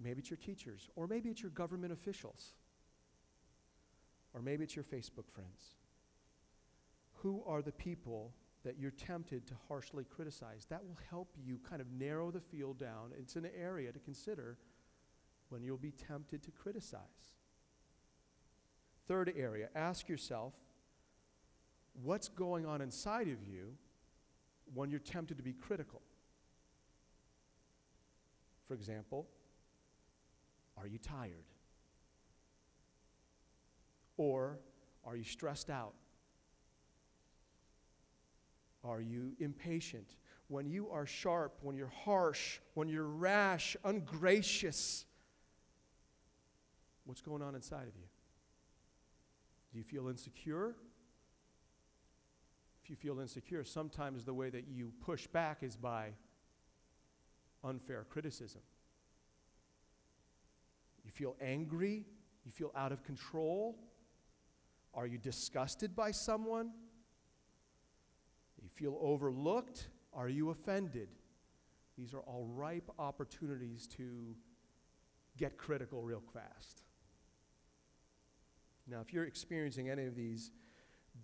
Maybe 0.00 0.20
it's 0.20 0.30
your 0.30 0.36
teachers. 0.36 0.90
Or 0.96 1.06
maybe 1.06 1.30
it's 1.30 1.40
your 1.40 1.50
government 1.50 1.92
officials. 1.92 2.52
Or 4.34 4.42
maybe 4.42 4.64
it's 4.64 4.76
your 4.76 4.84
Facebook 4.84 5.30
friends. 5.32 5.76
Who 7.22 7.42
are 7.46 7.62
the 7.62 7.72
people 7.72 8.32
that 8.64 8.78
you're 8.78 8.90
tempted 8.90 9.46
to 9.46 9.54
harshly 9.68 10.04
criticize? 10.04 10.66
That 10.68 10.84
will 10.84 10.98
help 11.08 11.34
you 11.42 11.58
kind 11.68 11.80
of 11.80 11.90
narrow 11.90 12.30
the 12.30 12.40
field 12.40 12.78
down. 12.78 13.12
It's 13.18 13.36
an 13.36 13.48
area 13.58 13.92
to 13.92 13.98
consider 13.98 14.58
when 15.48 15.62
you'll 15.62 15.76
be 15.78 15.92
tempted 15.92 16.42
to 16.42 16.50
criticize. 16.50 17.00
Third 19.06 19.32
area, 19.36 19.68
ask 19.74 20.08
yourself 20.08 20.54
what's 22.02 22.28
going 22.28 22.66
on 22.66 22.80
inside 22.80 23.28
of 23.28 23.42
you 23.46 23.76
when 24.72 24.90
you're 24.90 25.00
tempted 25.00 25.36
to 25.36 25.42
be 25.42 25.52
critical? 25.52 26.00
For 28.66 28.74
example, 28.74 29.26
are 30.78 30.86
you 30.86 30.98
tired? 30.98 31.44
Or 34.16 34.58
are 35.04 35.16
you 35.16 35.24
stressed 35.24 35.70
out? 35.70 35.94
Are 38.84 39.00
you 39.00 39.32
impatient? 39.38 40.16
When 40.48 40.68
you 40.68 40.90
are 40.90 41.06
sharp, 41.06 41.58
when 41.62 41.76
you're 41.76 41.92
harsh, 42.04 42.60
when 42.74 42.88
you're 42.88 43.08
rash, 43.08 43.76
ungracious, 43.84 45.06
what's 47.04 47.22
going 47.22 47.42
on 47.42 47.54
inside 47.54 47.88
of 47.88 47.96
you? 47.96 48.08
Do 49.72 49.78
you 49.78 49.84
feel 49.84 50.08
insecure? 50.08 50.74
If 52.84 52.90
you 52.90 52.96
feel 52.96 53.18
insecure, 53.18 53.64
sometimes 53.64 54.24
the 54.24 54.34
way 54.34 54.50
that 54.50 54.68
you 54.68 54.92
push 55.00 55.26
back 55.26 55.62
is 55.62 55.74
by 55.74 56.10
unfair 57.64 58.04
criticism. 58.10 58.60
You 61.02 61.10
feel 61.10 61.34
angry? 61.40 62.04
You 62.44 62.52
feel 62.52 62.70
out 62.76 62.92
of 62.92 63.02
control? 63.02 63.78
Are 64.92 65.06
you 65.06 65.16
disgusted 65.16 65.96
by 65.96 66.10
someone? 66.10 66.72
You 68.62 68.68
feel 68.68 68.98
overlooked? 69.00 69.88
Are 70.12 70.28
you 70.28 70.50
offended? 70.50 71.08
These 71.96 72.12
are 72.12 72.20
all 72.20 72.44
ripe 72.54 72.90
opportunities 72.98 73.86
to 73.96 74.36
get 75.38 75.56
critical 75.56 76.02
real 76.02 76.22
fast. 76.34 76.82
Now, 78.86 79.00
if 79.00 79.10
you're 79.10 79.24
experiencing 79.24 79.88
any 79.88 80.04
of 80.04 80.14
these, 80.14 80.50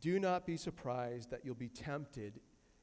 do 0.00 0.18
not 0.18 0.46
be 0.46 0.56
surprised 0.56 1.30
that 1.30 1.44
you'll 1.44 1.54
be 1.54 1.68
tempted 1.68 2.40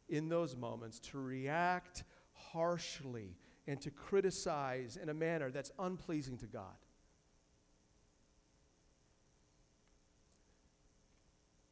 in 0.10 0.30
those 0.30 0.56
moments 0.56 1.00
to 1.00 1.18
react 1.18 2.04
harshly 2.34 3.36
and 3.68 3.82
to 3.82 3.92
criticize 3.92 4.98
in 5.02 5.10
a 5.10 5.14
manner 5.14 5.52
that's 5.52 5.72
unpleasing 5.80 6.38
to 6.38 6.46
God. 6.46 6.76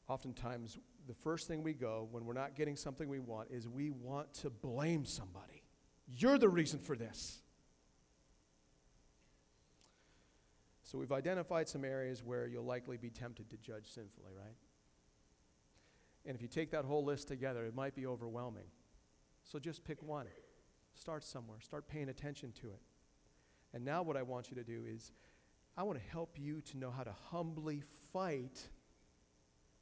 Oftentimes, 0.08 0.78
the 1.08 1.14
first 1.14 1.48
thing 1.48 1.64
we 1.64 1.74
go 1.74 2.08
when 2.12 2.26
we're 2.26 2.34
not 2.34 2.56
getting 2.56 2.76
something 2.76 3.08
we 3.08 3.20
want 3.20 3.50
is 3.50 3.68
we 3.68 3.90
want 3.90 4.34
to 4.36 4.50
blame 4.50 5.06
somebody. 5.06 5.64
You're 6.08 6.38
the 6.38 6.50
reason 6.50 6.80
for 6.80 6.96
this. 6.96 7.42
So 10.84 11.00
we've 11.00 11.12
identified 11.12 11.68
some 11.68 11.84
areas 11.84 12.24
where 12.24 12.46
you'll 12.46 12.66
likely 12.66 12.98
be 12.98 13.10
tempted 13.10 13.50
to 13.50 13.58
judge 13.58 13.92
sinfully, 13.92 14.32
right? 14.38 14.56
And 16.26 16.36
if 16.36 16.42
you 16.42 16.48
take 16.48 16.72
that 16.72 16.86
whole 16.86 17.04
list 17.04 17.28
together, 17.28 17.66
it 17.66 17.76
might 17.76 17.96
be 17.96 18.08
overwhelming. 18.08 18.66
So 19.44 19.60
just 19.60 19.84
pick 19.84 20.02
one. 20.02 20.26
Start 20.96 21.24
somewhere. 21.24 21.60
Start 21.62 21.88
paying 21.88 22.10
attention 22.10 22.52
to 22.62 22.68
it. 22.68 22.82
And 23.74 23.84
now, 23.84 24.02
what 24.02 24.16
I 24.16 24.24
want 24.24 24.50
you 24.50 24.56
to 24.56 24.64
do 24.64 24.86
is, 24.88 25.12
I 25.78 25.84
want 25.84 26.00
to 26.00 26.06
help 26.10 26.38
you 26.40 26.62
to 26.62 26.78
know 26.78 26.90
how 26.90 27.04
to 27.04 27.14
humbly 27.30 27.82
fight 28.14 28.70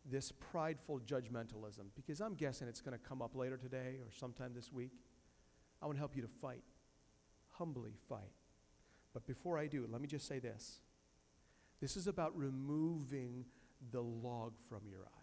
this 0.06 0.32
prideful 0.32 1.00
judgmentalism 1.00 1.86
because 1.96 2.20
I'm 2.20 2.34
guessing 2.34 2.68
it's 2.68 2.82
going 2.82 2.98
to 2.98 3.04
come 3.04 3.22
up 3.22 3.36
later 3.36 3.56
today 3.56 4.00
or 4.02 4.12
sometime 4.12 4.52
this 4.54 4.72
week. 4.72 4.91
I 5.82 5.86
want 5.86 5.98
to 5.98 6.00
help 6.00 6.16
you 6.16 6.24
to 6.24 6.28
fight, 6.28 6.64
humbly 7.52 7.94
fight. 8.10 8.34
But 9.14 9.28
before 9.28 9.58
I 9.58 9.68
do, 9.68 9.88
let 9.89 10.02
me 10.02 10.08
just 10.08 10.28
say 10.28 10.39
this 10.39 10.80
this 11.80 11.96
is 11.96 12.08
about 12.08 12.36
removing 12.38 13.46
the 13.91 14.02
log 14.02 14.54
from 14.70 14.82
your 14.89 15.02
eye 15.02 15.23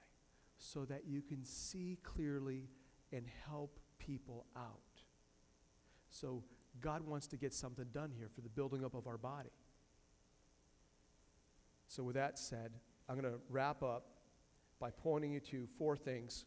so 0.61 0.85
that 0.85 1.07
you 1.07 1.23
can 1.23 1.43
see 1.43 1.99
clearly 2.03 2.69
and 3.13 3.25
help 3.49 3.81
people 3.99 4.45
out. 4.55 5.03
So, 6.11 6.45
God 6.81 7.05
wants 7.05 7.27
to 7.29 7.37
get 7.37 7.53
something 7.53 7.87
done 7.93 8.13
here 8.17 8.29
for 8.33 8.43
the 8.43 8.49
building 8.49 8.85
up 8.85 8.95
of 8.95 9.07
our 9.07 9.17
body. 9.17 9.51
So, 11.89 12.03
with 12.03 12.15
that 12.15 12.39
said, 12.39 12.73
I'm 13.09 13.19
going 13.19 13.33
to 13.33 13.41
wrap 13.49 13.83
up 13.83 14.07
by 14.79 14.91
pointing 14.91 15.33
you 15.33 15.41
to 15.41 15.67
four 15.79 15.97
things, 15.97 16.45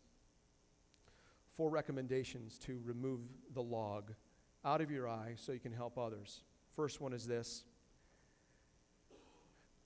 four 1.50 1.70
recommendations 1.70 2.58
to 2.60 2.80
remove 2.86 3.22
the 3.54 3.62
log 3.62 4.14
out 4.64 4.80
of 4.80 4.92
your 4.92 5.10
eye 5.10 5.34
so 5.36 5.52
you 5.52 5.60
can 5.60 5.74
help 5.74 5.98
others. 5.98 6.44
First 6.76 7.02
one 7.02 7.14
is 7.14 7.26
this 7.26 7.64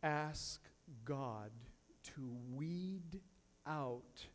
ask 0.03 0.61
God 1.05 1.51
to 2.03 2.35
weed 2.53 3.21
out 3.67 4.25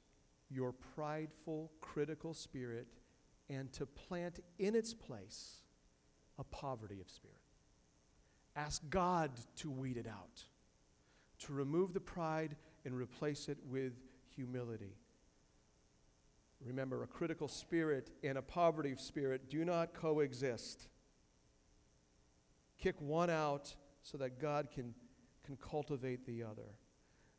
your 0.50 0.72
prideful, 0.72 1.70
critical 1.80 2.34
spirit 2.34 2.86
and 3.48 3.72
to 3.72 3.86
plant 3.86 4.40
in 4.58 4.74
its 4.74 4.94
place 4.94 5.62
a 6.38 6.44
poverty 6.44 7.00
of 7.00 7.10
spirit. 7.10 7.36
Ask 8.54 8.82
God 8.90 9.30
to 9.56 9.70
weed 9.70 9.96
it 9.96 10.06
out, 10.06 10.44
to 11.40 11.52
remove 11.52 11.94
the 11.94 12.00
pride 12.00 12.56
and 12.84 12.94
replace 12.94 13.48
it 13.48 13.58
with 13.64 13.92
humility. 14.34 14.96
Remember, 16.64 17.02
a 17.02 17.06
critical 17.06 17.48
spirit 17.48 18.10
and 18.22 18.38
a 18.38 18.42
poverty 18.42 18.92
of 18.92 19.00
spirit 19.00 19.50
do 19.50 19.64
not 19.64 19.94
coexist. 19.94 20.88
Kick 22.78 23.00
one 23.00 23.30
out 23.30 23.74
so 24.02 24.18
that 24.18 24.38
God 24.38 24.68
can, 24.72 24.94
can 25.44 25.56
cultivate 25.56 26.26
the 26.26 26.42
other. 26.42 26.76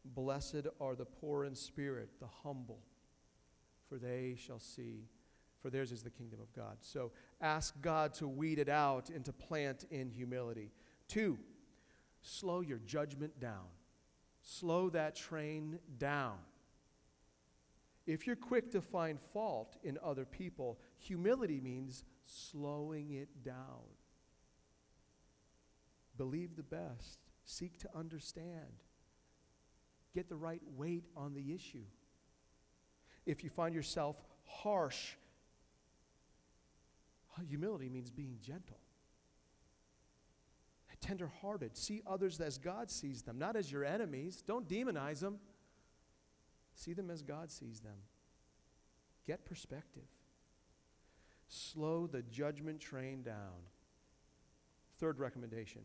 Blessed 0.06 0.68
are 0.82 0.96
the 0.96 1.06
poor 1.06 1.46
in 1.46 1.56
spirit, 1.56 2.10
the 2.20 2.28
humble, 2.44 2.80
for 3.88 3.98
they 3.98 4.36
shall 4.38 4.60
see, 4.60 5.08
for 5.62 5.70
theirs 5.70 5.92
is 5.92 6.04
the 6.04 6.10
kingdom 6.10 6.40
of 6.42 6.54
God. 6.54 6.78
So 6.82 7.12
ask 7.42 7.80
God 7.82 8.14
to 8.16 8.28
weed 8.28 8.60
it 8.60 8.70
out 8.70 9.10
and 9.10 9.24
to 9.26 9.32
plant 9.32 9.86
in 9.92 10.10
humility. 10.10 10.72
Two, 11.08 11.40
slow 12.22 12.62
your 12.62 12.80
judgment 12.80 13.40
down. 13.40 13.68
Slow 14.42 14.90
that 14.90 15.16
train 15.16 15.80
down. 15.98 16.38
If 18.06 18.28
you're 18.28 18.36
quick 18.36 18.72
to 18.72 18.82
find 18.82 19.18
fault 19.18 19.78
in 19.84 19.98
other 20.04 20.26
people, 20.26 20.80
humility 20.98 21.62
means 21.62 22.04
slowing 22.26 23.14
it 23.14 23.44
down. 23.44 23.88
Believe 26.18 26.58
the 26.58 26.64
best, 26.64 27.20
seek 27.46 27.78
to 27.80 27.90
understand, 27.96 28.84
get 30.14 30.30
the 30.30 30.36
right 30.36 30.62
weight 30.78 31.06
on 31.16 31.34
the 31.34 31.54
issue. 31.54 31.86
If 33.26 33.44
you 33.44 33.50
find 33.50 33.74
yourself 33.74 34.22
harsh, 34.46 35.14
uh, 37.38 37.42
humility 37.42 37.90
means 37.90 38.12
being 38.12 38.38
gentle 38.42 38.78
tenderhearted. 41.04 41.78
See 41.78 42.02
others 42.08 42.40
as 42.40 42.58
God 42.58 42.90
sees 42.90 43.22
them, 43.22 43.38
not 43.38 43.56
as 43.56 43.72
your 43.72 43.84
enemies. 43.84 44.42
Don't 44.46 44.68
demonize 44.68 45.20
them. 45.20 45.40
See 46.76 46.94
them 46.94 47.12
as 47.12 47.22
God 47.22 47.52
sees 47.52 47.82
them. 47.82 47.98
Get 49.28 49.46
perspective. 49.46 50.08
Slow 51.48 52.08
the 52.08 52.24
judgment 52.24 52.80
train 52.80 53.22
down. 53.22 53.68
Third 54.98 55.20
recommendation 55.20 55.82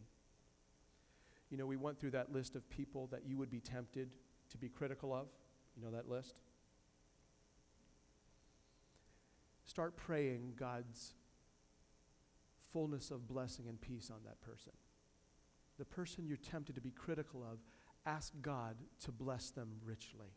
You 1.50 1.56
know, 1.56 1.66
we 1.66 1.76
went 1.76 1.98
through 1.98 2.10
that 2.12 2.32
list 2.32 2.54
of 2.56 2.68
people 2.68 3.08
that 3.10 3.22
you 3.26 3.36
would 3.36 3.50
be 3.50 3.60
tempted 3.60 4.10
to 4.50 4.58
be 4.58 4.68
critical 4.68 5.12
of. 5.14 5.28
You 5.76 5.82
know 5.84 5.90
that 5.90 6.08
list? 6.08 6.40
Start 9.64 9.96
praying 9.96 10.54
God's 10.56 11.14
fullness 12.72 13.10
of 13.10 13.26
blessing 13.28 13.66
and 13.68 13.80
peace 13.80 14.10
on 14.10 14.20
that 14.24 14.40
person. 14.40 14.72
The 15.78 15.84
person 15.84 16.26
you're 16.26 16.36
tempted 16.36 16.74
to 16.74 16.80
be 16.80 16.90
critical 16.90 17.42
of, 17.42 17.58
ask 18.04 18.32
God 18.42 18.76
to 19.04 19.12
bless 19.12 19.50
them 19.50 19.68
richly. 19.84 20.32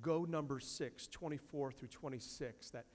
Go 0.00 0.24
number 0.24 0.58
six, 0.58 1.06
24 1.06 1.72
through 1.72 1.88
26, 1.88 2.70
that, 2.70 2.86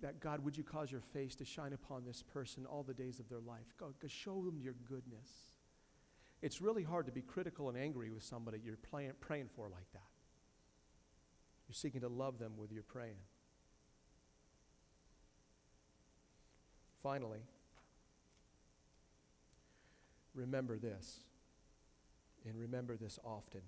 that 0.00 0.20
God, 0.20 0.44
would 0.44 0.56
you 0.56 0.62
cause 0.62 0.90
your 0.90 1.00
face 1.00 1.34
to 1.36 1.44
shine 1.44 1.72
upon 1.72 2.04
this 2.04 2.22
person 2.22 2.64
all 2.64 2.82
the 2.82 2.94
days 2.94 3.18
of 3.18 3.28
their 3.28 3.40
life? 3.40 3.74
God, 3.78 3.94
show 4.06 4.42
them 4.42 4.60
your 4.60 4.74
goodness. 4.88 5.53
It's 6.44 6.60
really 6.60 6.82
hard 6.82 7.06
to 7.06 7.12
be 7.12 7.22
critical 7.22 7.70
and 7.70 7.78
angry 7.78 8.10
with 8.10 8.22
somebody 8.22 8.60
you're 8.62 8.76
playing, 8.76 9.12
praying 9.18 9.48
for 9.56 9.66
like 9.70 9.90
that. 9.94 10.02
You're 11.66 11.74
seeking 11.74 12.02
to 12.02 12.08
love 12.08 12.38
them 12.38 12.58
with 12.58 12.70
your 12.70 12.82
praying. 12.82 13.16
Finally, 17.02 17.38
remember 20.34 20.76
this, 20.76 21.20
and 22.44 22.54
remember 22.58 22.98
this 22.98 23.18
often 23.24 23.62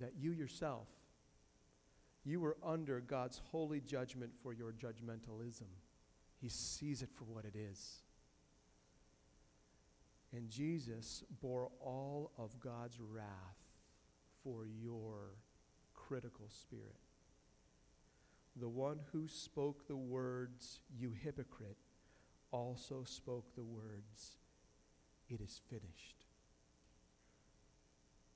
that 0.00 0.12
you 0.20 0.32
yourself, 0.32 0.88
you 2.22 2.38
were 2.38 2.58
under 2.62 3.00
God's 3.00 3.40
holy 3.50 3.80
judgment 3.80 4.32
for 4.42 4.52
your 4.52 4.72
judgmentalism. 4.72 5.68
He 6.38 6.50
sees 6.50 7.00
it 7.00 7.08
for 7.14 7.24
what 7.24 7.46
it 7.46 7.56
is. 7.56 8.02
And 10.32 10.50
Jesus 10.50 11.24
bore 11.40 11.70
all 11.80 12.32
of 12.36 12.60
God's 12.60 12.98
wrath 13.00 13.26
for 14.42 14.66
your 14.66 15.36
critical 15.94 16.48
spirit. 16.48 17.00
The 18.56 18.68
one 18.68 19.00
who 19.12 19.28
spoke 19.28 19.86
the 19.86 19.96
words, 19.96 20.80
You 20.94 21.12
hypocrite, 21.12 21.76
also 22.50 23.04
spoke 23.04 23.54
the 23.54 23.64
words, 23.64 24.36
It 25.28 25.40
is 25.40 25.60
finished. 25.70 26.24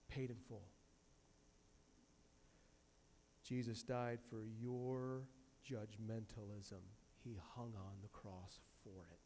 Paid 0.09 0.31
in 0.31 0.37
full. 0.49 0.69
Jesus 3.43 3.83
died 3.83 4.21
for 4.31 4.45
your 4.61 5.23
judgmentalism. 5.69 6.83
He 7.25 7.39
hung 7.55 7.73
on 7.77 7.97
the 8.03 8.09
cross 8.09 8.61
for 8.83 9.07
it. 9.11 9.22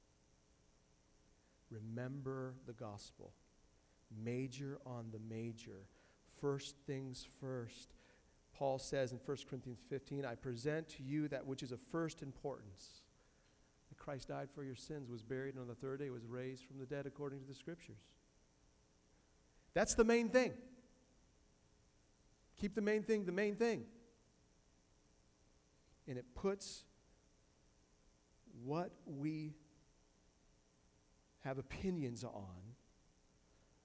Remember 1.71 2.55
the 2.67 2.73
gospel. 2.73 3.33
Major 4.25 4.79
on 4.87 5.07
the 5.13 5.19
major. 5.19 5.87
First 6.41 6.77
things 6.87 7.27
first. 7.41 7.95
Paul 8.57 8.79
says 8.79 9.13
in 9.13 9.19
1 9.25 9.37
Corinthians 9.49 9.81
15, 9.89 10.25
I 10.25 10.35
present 10.35 10.89
to 10.91 11.03
you 11.03 11.29
that 11.29 11.47
which 11.47 11.63
is 11.63 11.73
of 11.73 11.81
first 11.81 12.23
importance. 12.23 13.03
That 13.89 13.99
Christ 13.99 14.29
died 14.29 14.49
for 14.55 14.65
your 14.65 14.75
sins, 14.75 15.11
was 15.11 15.23
buried, 15.23 15.55
and 15.55 15.63
on 15.63 15.69
the 15.69 15.75
third 15.75 15.99
day 15.99 16.11
was 16.11 16.25
raised 16.25 16.65
from 16.65 16.79
the 16.79 16.87
dead 16.87 17.07
according 17.07 17.41
to 17.41 17.47
the 17.47 17.55
scriptures. 17.55 17.99
That's 19.75 19.95
the 19.95 20.05
main 20.05 20.31
thing. 20.31 20.55
Keep 22.59 22.75
the 22.75 22.81
main 22.81 23.03
thing 23.03 23.27
the 23.27 23.33
main 23.33 23.57
thing. 23.57 23.85
And 26.09 26.17
it 26.17 26.25
puts 26.35 26.85
what 28.65 28.91
we 29.05 29.53
have 31.47 31.59
opinions 31.59 32.25
on, 32.25 32.75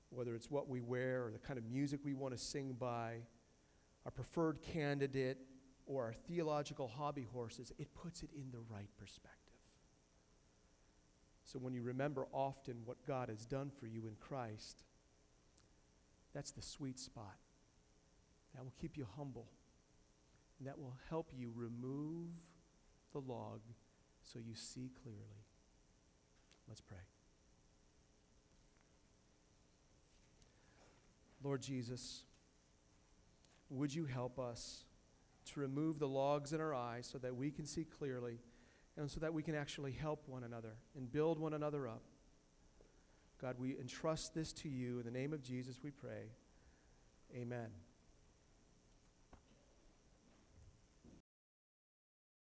whether 0.09 0.33
it's 0.33 0.49
what 0.49 0.67
we 0.67 0.81
wear 0.81 1.23
or 1.25 1.31
the 1.31 1.39
kind 1.39 1.59
of 1.59 1.65
music 1.65 1.99
we 2.03 2.13
want 2.13 2.33
to 2.33 2.37
sing 2.37 2.75
by, 2.77 3.17
our 4.03 4.11
preferred 4.11 4.61
candidate, 4.61 5.37
or 5.85 6.05
our 6.05 6.13
theological 6.13 6.87
hobby 6.87 7.27
horses, 7.31 7.71
it 7.77 7.93
puts 7.93 8.23
it 8.23 8.29
in 8.35 8.51
the 8.51 8.59
right 8.69 8.89
perspective. 8.97 9.37
So 11.43 11.59
when 11.59 11.73
you 11.73 11.83
remember 11.83 12.27
often 12.33 12.77
what 12.85 13.05
God 13.05 13.29
has 13.29 13.45
done 13.45 13.71
for 13.79 13.85
you 13.85 14.07
in 14.07 14.15
Christ, 14.19 14.83
that's 16.33 16.51
the 16.51 16.61
sweet 16.61 16.97
spot. 16.97 17.37
That 18.55 18.63
will 18.63 18.73
keep 18.79 18.97
you 18.97 19.05
humble. 19.17 19.47
And 20.59 20.67
that 20.67 20.79
will 20.79 20.95
help 21.09 21.31
you 21.37 21.51
remove 21.55 22.29
the 23.11 23.19
log 23.19 23.59
so 24.23 24.39
you 24.39 24.55
see 24.55 24.91
clearly. 25.03 25.45
Let's 26.67 26.81
pray. 26.81 27.10
Lord 31.43 31.61
Jesus, 31.61 32.23
would 33.69 33.93
you 33.93 34.05
help 34.05 34.39
us 34.39 34.83
to 35.53 35.59
remove 35.59 35.99
the 35.99 36.07
logs 36.07 36.53
in 36.53 36.61
our 36.61 36.73
eyes 36.73 37.07
so 37.11 37.17
that 37.19 37.35
we 37.35 37.51
can 37.51 37.65
see 37.65 37.85
clearly 37.85 38.39
and 38.97 39.09
so 39.09 39.19
that 39.19 39.33
we 39.33 39.41
can 39.41 39.55
actually 39.55 39.91
help 39.91 40.27
one 40.27 40.43
another 40.43 40.75
and 40.95 41.11
build 41.11 41.39
one 41.39 41.53
another 41.53 41.87
up? 41.87 42.03
God, 43.41 43.55
we 43.57 43.77
entrust 43.79 44.35
this 44.35 44.53
to 44.53 44.69
you. 44.69 44.99
In 44.99 45.05
the 45.05 45.11
name 45.11 45.33
of 45.33 45.41
Jesus, 45.41 45.79
we 45.81 45.89
pray. 45.89 46.29
Amen. 47.35 47.69